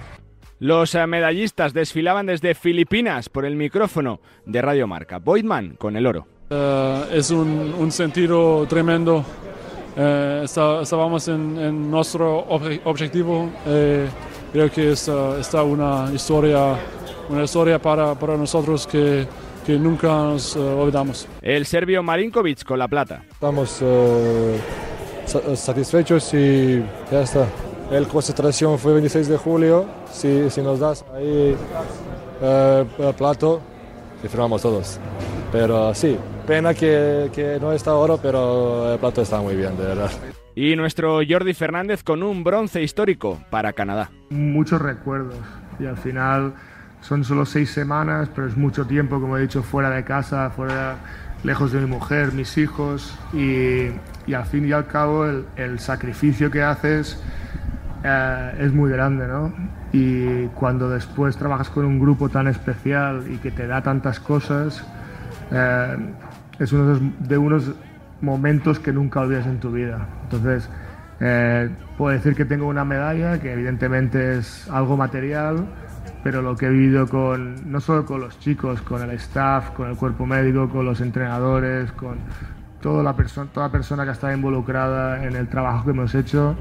Los 0.59 0.95
eh, 0.95 1.05
medallistas 1.05 1.73
desfilaban 1.73 2.27
desde 2.27 2.55
Filipinas 2.55 3.27
por 3.29 3.45
el 3.45 3.55
micrófono 3.55 4.21
de 4.45 4.61
Radio 4.61 4.87
Marca. 4.87 5.19
Boydman 5.19 5.75
con 5.75 5.97
el 5.97 6.05
oro. 6.05 6.27
Uh, 6.49 7.11
es 7.11 7.31
un, 7.31 7.91
sentido 7.91 8.65
tremendo. 8.67 9.25
Uh, 9.95 10.43
está, 10.43 10.81
estábamos 10.81 11.25
en, 11.29 11.57
en 11.57 11.89
nuestro 11.89 12.39
ob 12.49 12.63
objetivo. 12.83 13.49
Eh, 13.65 14.07
creo 14.51 14.69
que 14.69 14.91
está, 14.91 15.39
está, 15.39 15.63
una 15.63 16.09
historia, 16.13 16.75
una 17.29 17.43
historia 17.43 17.79
para, 17.79 18.13
para 18.13 18.35
nosotros 18.35 18.85
que, 18.85 19.25
que 19.65 19.79
nunca 19.79 20.07
nos 20.07 20.55
uh, 20.57 20.79
olvidamos. 20.79 21.27
El 21.41 21.65
serbio 21.65 22.03
Marinkovic 22.03 22.65
con 22.65 22.77
la 22.77 22.89
plata. 22.89 23.23
Estamos 23.31 23.81
satisfechos 25.55 26.33
y 26.33 26.83
ya 27.09 27.21
está. 27.21 27.47
El 27.89 28.07
concentración 28.07 28.77
fue 28.77 28.93
26 28.93 29.29
de 29.29 29.37
julio. 29.37 29.85
Si, 30.11 30.49
si 30.49 30.61
nos 30.61 30.79
das 30.79 31.05
ahí 31.15 31.55
el 32.41 33.13
plato, 33.15 33.61
firmamos 34.27 34.61
todos. 34.61 34.99
Pero 35.51 35.93
sí, 35.93 36.17
pena 36.45 36.73
que, 36.73 37.29
que, 37.33 37.57
no 37.59 37.71
está 37.71 37.93
oro, 37.93 38.19
pero 38.21 38.93
el 38.93 38.99
plato 38.99 39.21
está 39.21 39.41
muy 39.41 39.55
bien, 39.55 39.77
de 39.77 39.83
verdad. 39.83 40.11
Y 40.55 40.75
nuestro 40.75 41.19
Jordi 41.27 41.53
Fernández 41.53 42.03
con 42.03 42.23
un 42.23 42.43
bronce 42.43 42.81
histórico 42.81 43.39
para 43.49 43.73
Canadá. 43.73 44.09
Muchos 44.29 44.81
recuerdos 44.81 45.37
y 45.79 45.85
al 45.85 45.97
final 45.97 46.53
son 47.01 47.23
solo 47.23 47.45
seis 47.45 47.71
semanas, 47.71 48.29
pero 48.33 48.47
es 48.47 48.55
mucho 48.55 48.85
tiempo, 48.85 49.19
como 49.19 49.37
he 49.37 49.41
dicho, 49.41 49.63
fuera 49.63 49.89
de 49.89 50.03
casa, 50.03 50.49
fuera, 50.49 50.97
lejos 51.43 51.71
de 51.71 51.79
mi 51.81 51.87
mujer, 51.87 52.31
mis 52.31 52.57
hijos 52.57 53.17
y, 53.33 53.89
y 54.25 54.33
al 54.33 54.45
fin 54.45 54.67
y 54.67 54.71
al 54.71 54.87
cabo 54.87 55.25
el, 55.25 55.45
el 55.57 55.79
sacrificio 55.79 56.49
que 56.49 56.63
haces 56.63 57.21
eh, 58.03 58.55
es 58.59 58.71
muy 58.71 58.91
grande, 58.91 59.27
¿no? 59.27 59.51
Y 59.91 60.47
cuando 60.49 60.89
después 60.89 61.37
trabajas 61.37 61.69
con 61.69 61.85
un 61.85 61.99
grupo 61.99 62.29
tan 62.29 62.47
especial 62.47 63.23
y 63.29 63.37
que 63.37 63.49
te 63.49 63.65
da 63.65 63.81
tantas 63.81 64.19
cosas, 64.19 64.85
eh, 65.51 65.97
es 66.59 66.71
uno 66.73 66.99
de 67.19 67.37
unos 67.37 67.73
momentos 68.21 68.79
que 68.79 68.91
nunca 68.91 69.21
olvidas 69.21 69.45
en 69.47 69.59
tu 69.59 69.71
vida. 69.71 70.07
Entonces, 70.23 70.69
eh, 71.19 71.69
puedo 71.97 72.13
decir 72.13 72.35
que 72.35 72.45
tengo 72.45 72.67
una 72.67 72.85
medalla, 72.85 73.39
que 73.39 73.53
evidentemente 73.53 74.37
es 74.37 74.69
algo 74.69 74.97
material, 74.97 75.65
pero 76.23 76.41
lo 76.41 76.55
que 76.55 76.65
he 76.65 76.69
vivido 76.69 77.07
con, 77.07 77.71
no 77.71 77.79
solo 77.79 78.05
con 78.05 78.21
los 78.21 78.39
chicos, 78.39 78.81
con 78.81 79.01
el 79.01 79.11
staff, 79.11 79.71
con 79.71 79.89
el 79.89 79.95
cuerpo 79.95 80.25
médico, 80.25 80.69
con 80.69 80.85
los 80.85 80.99
entrenadores, 81.01 81.91
con 81.91 82.17
toda 82.81 83.03
la 83.03 83.15
persona, 83.15 83.49
toda 83.53 83.71
persona 83.71 84.05
que 84.05 84.11
estado 84.11 84.33
involucrada 84.33 85.23
en 85.23 85.35
el 85.35 85.47
trabajo 85.47 85.85
que 85.85 85.91
hemos 85.91 86.13
hecho, 86.15 86.55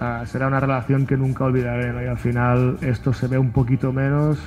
uh, 0.00 0.26
será 0.26 0.48
una 0.48 0.60
relación 0.60 1.06
que 1.06 1.16
nunca 1.16 1.44
olvidaré. 1.44 1.92
¿no? 1.92 2.02
Y 2.02 2.06
al 2.06 2.18
final 2.18 2.78
esto 2.80 3.12
se 3.12 3.28
ve 3.28 3.38
un 3.38 3.52
poquito 3.52 3.92
menos, 3.92 4.38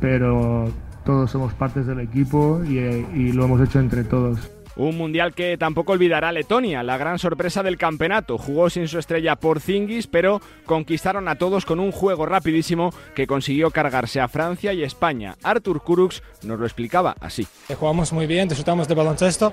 pero 0.00 0.70
todos 1.04 1.30
somos 1.30 1.54
partes 1.54 1.86
del 1.86 2.00
equipo 2.00 2.62
y, 2.64 2.78
y 2.78 3.32
lo 3.32 3.44
hemos 3.44 3.60
hecho 3.60 3.78
entre 3.80 4.04
todos. 4.04 4.50
Un 4.76 4.96
mundial 4.96 5.34
que 5.34 5.58
tampoco 5.58 5.92
olvidará 5.92 6.32
Letonia, 6.32 6.82
la 6.82 6.96
gran 6.96 7.18
sorpresa 7.18 7.62
del 7.62 7.76
campeonato. 7.76 8.38
Jugó 8.38 8.70
sin 8.70 8.88
su 8.88 8.98
estrella 8.98 9.36
Porzingis, 9.36 10.06
pero 10.06 10.40
conquistaron 10.64 11.28
a 11.28 11.34
todos 11.34 11.66
con 11.66 11.80
un 11.80 11.92
juego 11.92 12.24
rapidísimo 12.24 12.90
que 13.14 13.26
consiguió 13.26 13.70
cargarse 13.70 14.20
a 14.20 14.28
Francia 14.28 14.72
y 14.72 14.82
España. 14.82 15.36
Artur 15.42 15.82
Kurux 15.82 16.22
nos 16.44 16.58
lo 16.58 16.64
explicaba 16.64 17.16
así. 17.20 17.46
Jugamos 17.78 18.12
muy 18.12 18.26
bien, 18.26 18.48
disfrutamos 18.48 18.88
de 18.88 18.94
baloncesto. 18.94 19.52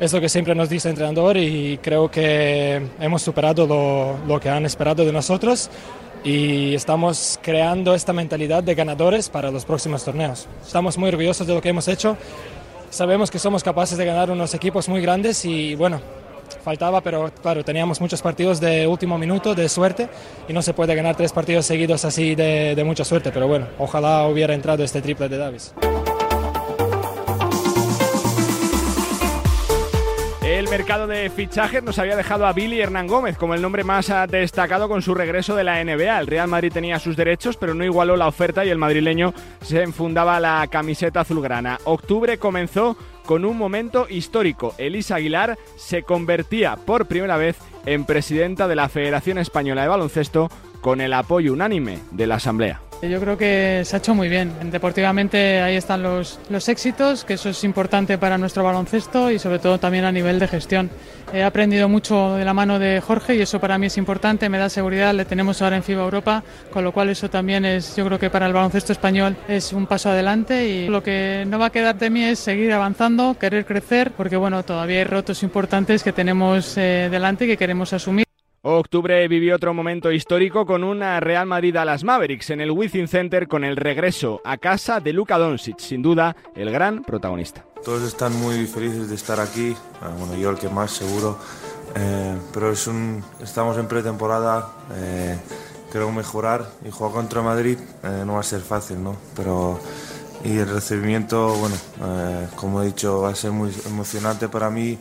Es 0.00 0.12
lo 0.12 0.20
que 0.20 0.28
siempre 0.28 0.54
nos 0.54 0.68
dice 0.68 0.88
el 0.88 0.92
entrenador 0.92 1.36
y 1.36 1.78
creo 1.82 2.10
que 2.10 2.82
hemos 2.98 3.22
superado 3.22 3.66
lo, 3.66 4.18
lo 4.26 4.40
que 4.40 4.48
han 4.48 4.66
esperado 4.66 5.04
de 5.04 5.12
nosotros 5.12 5.70
y 6.24 6.74
estamos 6.74 7.38
creando 7.42 7.94
esta 7.94 8.12
mentalidad 8.12 8.62
de 8.62 8.74
ganadores 8.74 9.28
para 9.28 9.50
los 9.50 9.64
próximos 9.64 10.04
torneos. 10.04 10.46
Estamos 10.64 10.98
muy 10.98 11.08
orgullosos 11.08 11.46
de 11.46 11.54
lo 11.54 11.60
que 11.60 11.70
hemos 11.70 11.88
hecho. 11.88 12.16
Sabemos 12.90 13.30
que 13.30 13.38
somos 13.38 13.62
capaces 13.62 13.96
de 13.96 14.04
ganar 14.04 14.30
unos 14.30 14.52
equipos 14.54 14.88
muy 14.88 15.00
grandes 15.00 15.44
y 15.44 15.74
bueno, 15.74 16.00
faltaba, 16.64 17.00
pero 17.00 17.30
claro, 17.42 17.64
teníamos 17.64 18.00
muchos 18.00 18.20
partidos 18.20 18.60
de 18.60 18.86
último 18.86 19.16
minuto, 19.18 19.54
de 19.54 19.68
suerte, 19.68 20.08
y 20.48 20.52
no 20.52 20.62
se 20.62 20.74
puede 20.74 20.94
ganar 20.94 21.16
tres 21.16 21.32
partidos 21.32 21.66
seguidos 21.66 22.04
así 22.04 22.34
de, 22.34 22.74
de 22.74 22.84
mucha 22.84 23.04
suerte, 23.04 23.30
pero 23.32 23.46
bueno, 23.46 23.66
ojalá 23.78 24.26
hubiera 24.26 24.54
entrado 24.54 24.82
este 24.82 25.00
triple 25.00 25.28
de 25.28 25.38
Davis. 25.38 25.72
Mercado 30.70 31.08
de 31.08 31.28
fichajes 31.30 31.82
nos 31.82 31.98
había 31.98 32.14
dejado 32.14 32.46
a 32.46 32.52
Billy 32.52 32.80
Hernán 32.80 33.08
Gómez 33.08 33.36
como 33.36 33.54
el 33.54 33.62
nombre 33.62 33.82
más 33.82 34.12
destacado 34.28 34.88
con 34.88 35.02
su 35.02 35.14
regreso 35.14 35.56
de 35.56 35.64
la 35.64 35.82
NBA. 35.82 36.20
El 36.20 36.28
Real 36.28 36.46
Madrid 36.46 36.72
tenía 36.72 37.00
sus 37.00 37.16
derechos, 37.16 37.56
pero 37.56 37.74
no 37.74 37.84
igualó 37.84 38.16
la 38.16 38.28
oferta 38.28 38.64
y 38.64 38.68
el 38.68 38.78
madrileño 38.78 39.34
se 39.62 39.82
enfundaba 39.82 40.38
la 40.38 40.64
camiseta 40.70 41.22
azulgrana. 41.22 41.80
Octubre 41.84 42.38
comenzó 42.38 42.96
con 43.26 43.44
un 43.44 43.58
momento 43.58 44.06
histórico. 44.08 44.74
Elisa 44.78 45.16
Aguilar 45.16 45.58
se 45.76 46.04
convertía 46.04 46.76
por 46.76 47.06
primera 47.06 47.36
vez 47.36 47.56
en 47.84 48.04
presidenta 48.04 48.68
de 48.68 48.76
la 48.76 48.88
Federación 48.88 49.38
Española 49.38 49.82
de 49.82 49.88
Baloncesto 49.88 50.50
con 50.80 51.00
el 51.00 51.14
apoyo 51.14 51.52
unánime 51.52 51.98
de 52.12 52.28
la 52.28 52.36
Asamblea. 52.36 52.80
Yo 53.02 53.18
creo 53.18 53.38
que 53.38 53.82
se 53.84 53.96
ha 53.96 53.98
hecho 53.98 54.14
muy 54.14 54.28
bien. 54.28 54.52
Deportivamente 54.70 55.62
ahí 55.62 55.76
están 55.76 56.02
los, 56.02 56.38
los 56.50 56.68
éxitos, 56.68 57.24
que 57.24 57.34
eso 57.34 57.48
es 57.48 57.64
importante 57.64 58.18
para 58.18 58.36
nuestro 58.36 58.62
baloncesto 58.62 59.30
y 59.30 59.38
sobre 59.38 59.58
todo 59.58 59.78
también 59.78 60.04
a 60.04 60.12
nivel 60.12 60.38
de 60.38 60.46
gestión. 60.46 60.90
He 61.32 61.42
aprendido 61.42 61.88
mucho 61.88 62.34
de 62.34 62.44
la 62.44 62.52
mano 62.52 62.78
de 62.78 63.00
Jorge 63.00 63.36
y 63.36 63.40
eso 63.40 63.58
para 63.58 63.78
mí 63.78 63.86
es 63.86 63.96
importante, 63.96 64.48
me 64.50 64.58
da 64.58 64.68
seguridad, 64.68 65.14
le 65.14 65.24
tenemos 65.24 65.62
ahora 65.62 65.76
en 65.76 65.82
FIBA 65.82 66.02
Europa, 66.02 66.42
con 66.70 66.84
lo 66.84 66.92
cual 66.92 67.08
eso 67.08 67.30
también 67.30 67.64
es, 67.64 67.96
yo 67.96 68.04
creo 68.04 68.18
que 68.18 68.30
para 68.30 68.46
el 68.46 68.52
baloncesto 68.52 68.92
español 68.92 69.36
es 69.48 69.72
un 69.72 69.86
paso 69.86 70.10
adelante 70.10 70.68
y 70.68 70.88
lo 70.88 71.02
que 71.02 71.44
no 71.46 71.58
va 71.58 71.66
a 71.66 71.70
quedar 71.70 71.98
de 71.98 72.10
mí 72.10 72.24
es 72.24 72.38
seguir 72.38 72.72
avanzando, 72.72 73.36
querer 73.38 73.64
crecer, 73.64 74.10
porque 74.10 74.36
bueno, 74.36 74.62
todavía 74.62 74.98
hay 74.98 75.04
retos 75.04 75.42
importantes 75.42 76.02
que 76.02 76.12
tenemos 76.12 76.76
eh, 76.76 77.08
delante 77.10 77.44
y 77.44 77.48
que 77.48 77.56
queremos 77.56 77.92
asumir. 77.92 78.29
Octubre 78.62 79.26
vivió 79.26 79.56
otro 79.56 79.72
momento 79.72 80.12
histórico 80.12 80.66
con 80.66 80.84
una 80.84 81.18
Real 81.18 81.46
Madrid 81.46 81.74
a 81.76 81.86
las 81.86 82.04
Mavericks 82.04 82.50
en 82.50 82.60
el 82.60 82.70
Wizzing 82.70 83.08
Center 83.08 83.48
con 83.48 83.64
el 83.64 83.74
regreso 83.74 84.42
a 84.44 84.58
casa 84.58 85.00
de 85.00 85.14
Luka 85.14 85.38
Doncic, 85.38 85.78
sin 85.78 86.02
duda 86.02 86.36
el 86.54 86.70
gran 86.70 87.02
protagonista. 87.02 87.64
Todos 87.82 88.02
están 88.02 88.38
muy 88.38 88.66
felices 88.66 89.08
de 89.08 89.14
estar 89.14 89.40
aquí, 89.40 89.74
bueno, 90.18 90.36
yo 90.36 90.50
el 90.50 90.58
que 90.58 90.68
más 90.68 90.90
seguro, 90.90 91.38
eh, 91.96 92.36
pero 92.52 92.70
es 92.70 92.86
un, 92.86 93.24
estamos 93.42 93.78
en 93.78 93.88
pretemporada, 93.88 94.68
eh, 94.94 95.38
creo 95.90 96.12
mejorar 96.12 96.66
y 96.86 96.90
jugar 96.90 97.14
contra 97.14 97.40
Madrid 97.40 97.78
eh, 98.02 98.24
no 98.26 98.34
va 98.34 98.40
a 98.40 98.42
ser 98.42 98.60
fácil, 98.60 99.02
¿no? 99.02 99.16
Pero 99.34 99.80
y 100.44 100.58
el 100.58 100.68
recibimiento, 100.68 101.54
bueno, 101.54 101.76
como 102.56 102.82
he 102.82 102.86
dicho, 102.86 103.22
va 103.22 103.30
a 103.30 103.34
ser 103.34 103.52
muy 103.52 103.72
emocionante 103.86 104.48
para 104.48 104.68
mí 104.68 104.98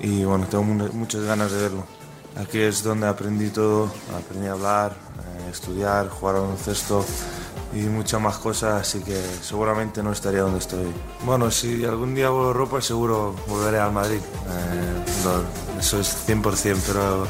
y 0.00 0.22
bueno, 0.24 0.46
tengo 0.50 0.64
muchas 0.64 1.24
ganas 1.24 1.50
de 1.50 1.62
verlo. 1.62 1.99
Aquí 2.36 2.60
es 2.60 2.82
donde 2.82 3.06
aprendí 3.06 3.50
todo, 3.50 3.90
aprendí 4.16 4.46
a 4.46 4.52
hablar, 4.52 4.92
eh, 4.92 5.50
estudiar, 5.50 6.08
jugar 6.08 6.36
al 6.36 6.42
baloncesto 6.42 7.04
y 7.74 7.82
muchas 7.82 8.20
más 8.20 8.38
cosas, 8.38 8.80
así 8.80 9.00
que 9.00 9.20
seguramente 9.42 10.02
no 10.02 10.12
estaría 10.12 10.42
donde 10.42 10.58
estoy. 10.58 10.92
Bueno, 11.24 11.50
si 11.50 11.84
algún 11.84 12.14
día 12.14 12.30
vuelvo 12.30 12.46
a 12.46 12.52
Europa, 12.52 12.80
seguro 12.80 13.34
volveré 13.46 13.78
al 13.78 13.92
Madrid. 13.92 14.18
Eh, 14.18 15.04
eso 15.78 16.00
es 16.00 16.28
100%, 16.28 16.78
pero 16.86 17.26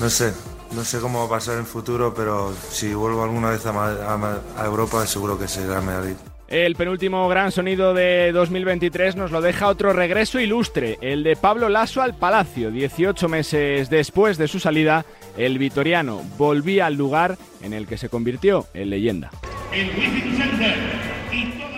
no 0.00 0.10
sé, 0.10 0.32
no 0.72 0.84
sé 0.84 1.00
cómo 1.00 1.20
va 1.20 1.26
a 1.26 1.38
pasar 1.38 1.54
en 1.54 1.60
el 1.60 1.66
futuro, 1.66 2.14
pero 2.14 2.52
si 2.70 2.94
vuelvo 2.94 3.22
alguna 3.22 3.50
vez 3.50 3.66
a, 3.66 3.70
a, 3.70 4.40
a 4.58 4.66
Europa, 4.66 5.06
seguro 5.06 5.38
que 5.38 5.48
será 5.48 5.80
Madrid. 5.80 6.16
El 6.48 6.76
penúltimo 6.76 7.28
gran 7.28 7.50
sonido 7.50 7.92
de 7.92 8.30
2023 8.30 9.16
nos 9.16 9.32
lo 9.32 9.40
deja 9.40 9.66
otro 9.66 9.92
regreso 9.92 10.38
ilustre, 10.38 10.96
el 11.00 11.24
de 11.24 11.34
Pablo 11.34 11.68
Lasso 11.68 12.02
al 12.02 12.14
Palacio. 12.14 12.70
18 12.70 13.28
meses 13.28 13.90
después 13.90 14.38
de 14.38 14.46
su 14.46 14.60
salida, 14.60 15.04
el 15.36 15.58
vitoriano 15.58 16.22
volvía 16.38 16.86
al 16.86 16.94
lugar 16.94 17.36
en 17.62 17.72
el 17.72 17.88
que 17.88 17.98
se 17.98 18.08
convirtió 18.08 18.66
en 18.74 18.90
leyenda. 18.90 19.30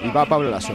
Y 0.04 0.10
va 0.10 0.26
Pablo 0.26 0.50
Lasso. 0.50 0.74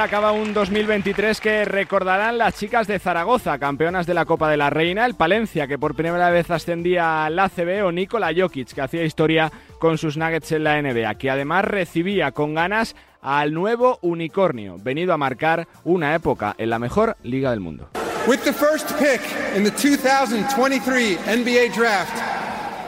Acaba 0.00 0.32
un 0.32 0.54
2023 0.54 1.40
que 1.42 1.64
recordarán 1.66 2.38
las 2.38 2.58
chicas 2.58 2.86
de 2.86 2.98
Zaragoza, 2.98 3.58
campeonas 3.58 4.06
de 4.06 4.14
la 4.14 4.24
Copa 4.24 4.50
de 4.50 4.56
la 4.56 4.70
Reina, 4.70 5.04
el 5.04 5.14
Palencia, 5.14 5.66
que 5.68 5.78
por 5.78 5.94
primera 5.94 6.30
vez 6.30 6.50
ascendía 6.50 7.26
al 7.26 7.38
ACB, 7.38 7.84
o 7.84 7.92
Nikola 7.92 8.32
Jokic, 8.34 8.72
que 8.72 8.80
hacía 8.80 9.04
historia 9.04 9.52
con 9.78 9.98
sus 9.98 10.16
Nuggets 10.16 10.52
en 10.52 10.64
la 10.64 10.80
NBA, 10.80 11.16
que 11.16 11.28
además 11.28 11.66
recibía 11.66 12.32
con 12.32 12.54
ganas 12.54 12.96
al 13.20 13.52
nuevo 13.52 13.98
unicornio, 14.00 14.78
venido 14.78 15.12
a 15.12 15.18
marcar 15.18 15.68
una 15.84 16.14
época 16.14 16.54
en 16.56 16.70
la 16.70 16.78
mejor 16.78 17.18
liga 17.22 17.50
del 17.50 17.60
mundo. 17.60 17.90
With 18.26 18.40
the 18.40 18.54
first 18.54 18.90
pick 18.98 19.20
in 19.54 19.64
the 19.64 19.70
2023 19.70 21.18
NBA 21.26 21.76
Draft, 21.76 22.16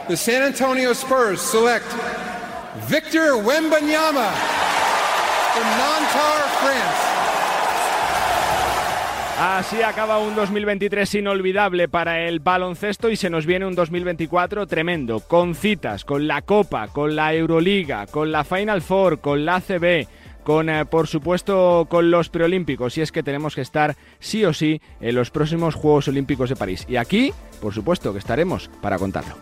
the 0.07 0.17
San 0.17 0.41
Antonio 0.41 0.93
Spurs 0.95 1.39
select 1.39 1.85
Victor 2.89 3.35
Wembanyama 3.35 4.62
France. 5.53 7.03
Así 9.39 9.81
acaba 9.81 10.17
un 10.19 10.35
2023 10.35 11.15
inolvidable 11.15 11.87
para 11.87 12.21
el 12.21 12.39
baloncesto 12.39 13.09
y 13.09 13.15
se 13.15 13.29
nos 13.29 13.45
viene 13.45 13.65
un 13.65 13.75
2024 13.75 14.65
tremendo, 14.67 15.19
con 15.19 15.53
citas, 15.53 16.05
con 16.05 16.27
la 16.27 16.41
Copa, 16.41 16.87
con 16.87 17.15
la 17.15 17.33
Euroliga, 17.33 18.07
con 18.07 18.31
la 18.31 18.43
Final 18.43 18.81
Four, 18.81 19.19
con 19.19 19.45
la 19.45 19.57
ACB, 19.57 20.07
con 20.43 20.69
eh, 20.69 20.85
por 20.85 21.07
supuesto 21.07 21.87
con 21.89 22.09
los 22.09 22.29
preolímpicos 22.29 22.97
y 22.97 23.01
es 23.01 23.11
que 23.11 23.23
tenemos 23.23 23.53
que 23.55 23.61
estar 23.61 23.95
sí 24.19 24.45
o 24.45 24.53
sí 24.53 24.81
en 25.01 25.15
los 25.15 25.29
próximos 25.29 25.75
Juegos 25.75 26.07
Olímpicos 26.07 26.49
de 26.49 26.55
París 26.55 26.85
y 26.87 26.95
aquí 26.95 27.31
por 27.61 27.73
supuesto 27.73 28.11
que 28.11 28.19
estaremos 28.19 28.69
para 28.81 28.97
contarlo. 28.97 29.35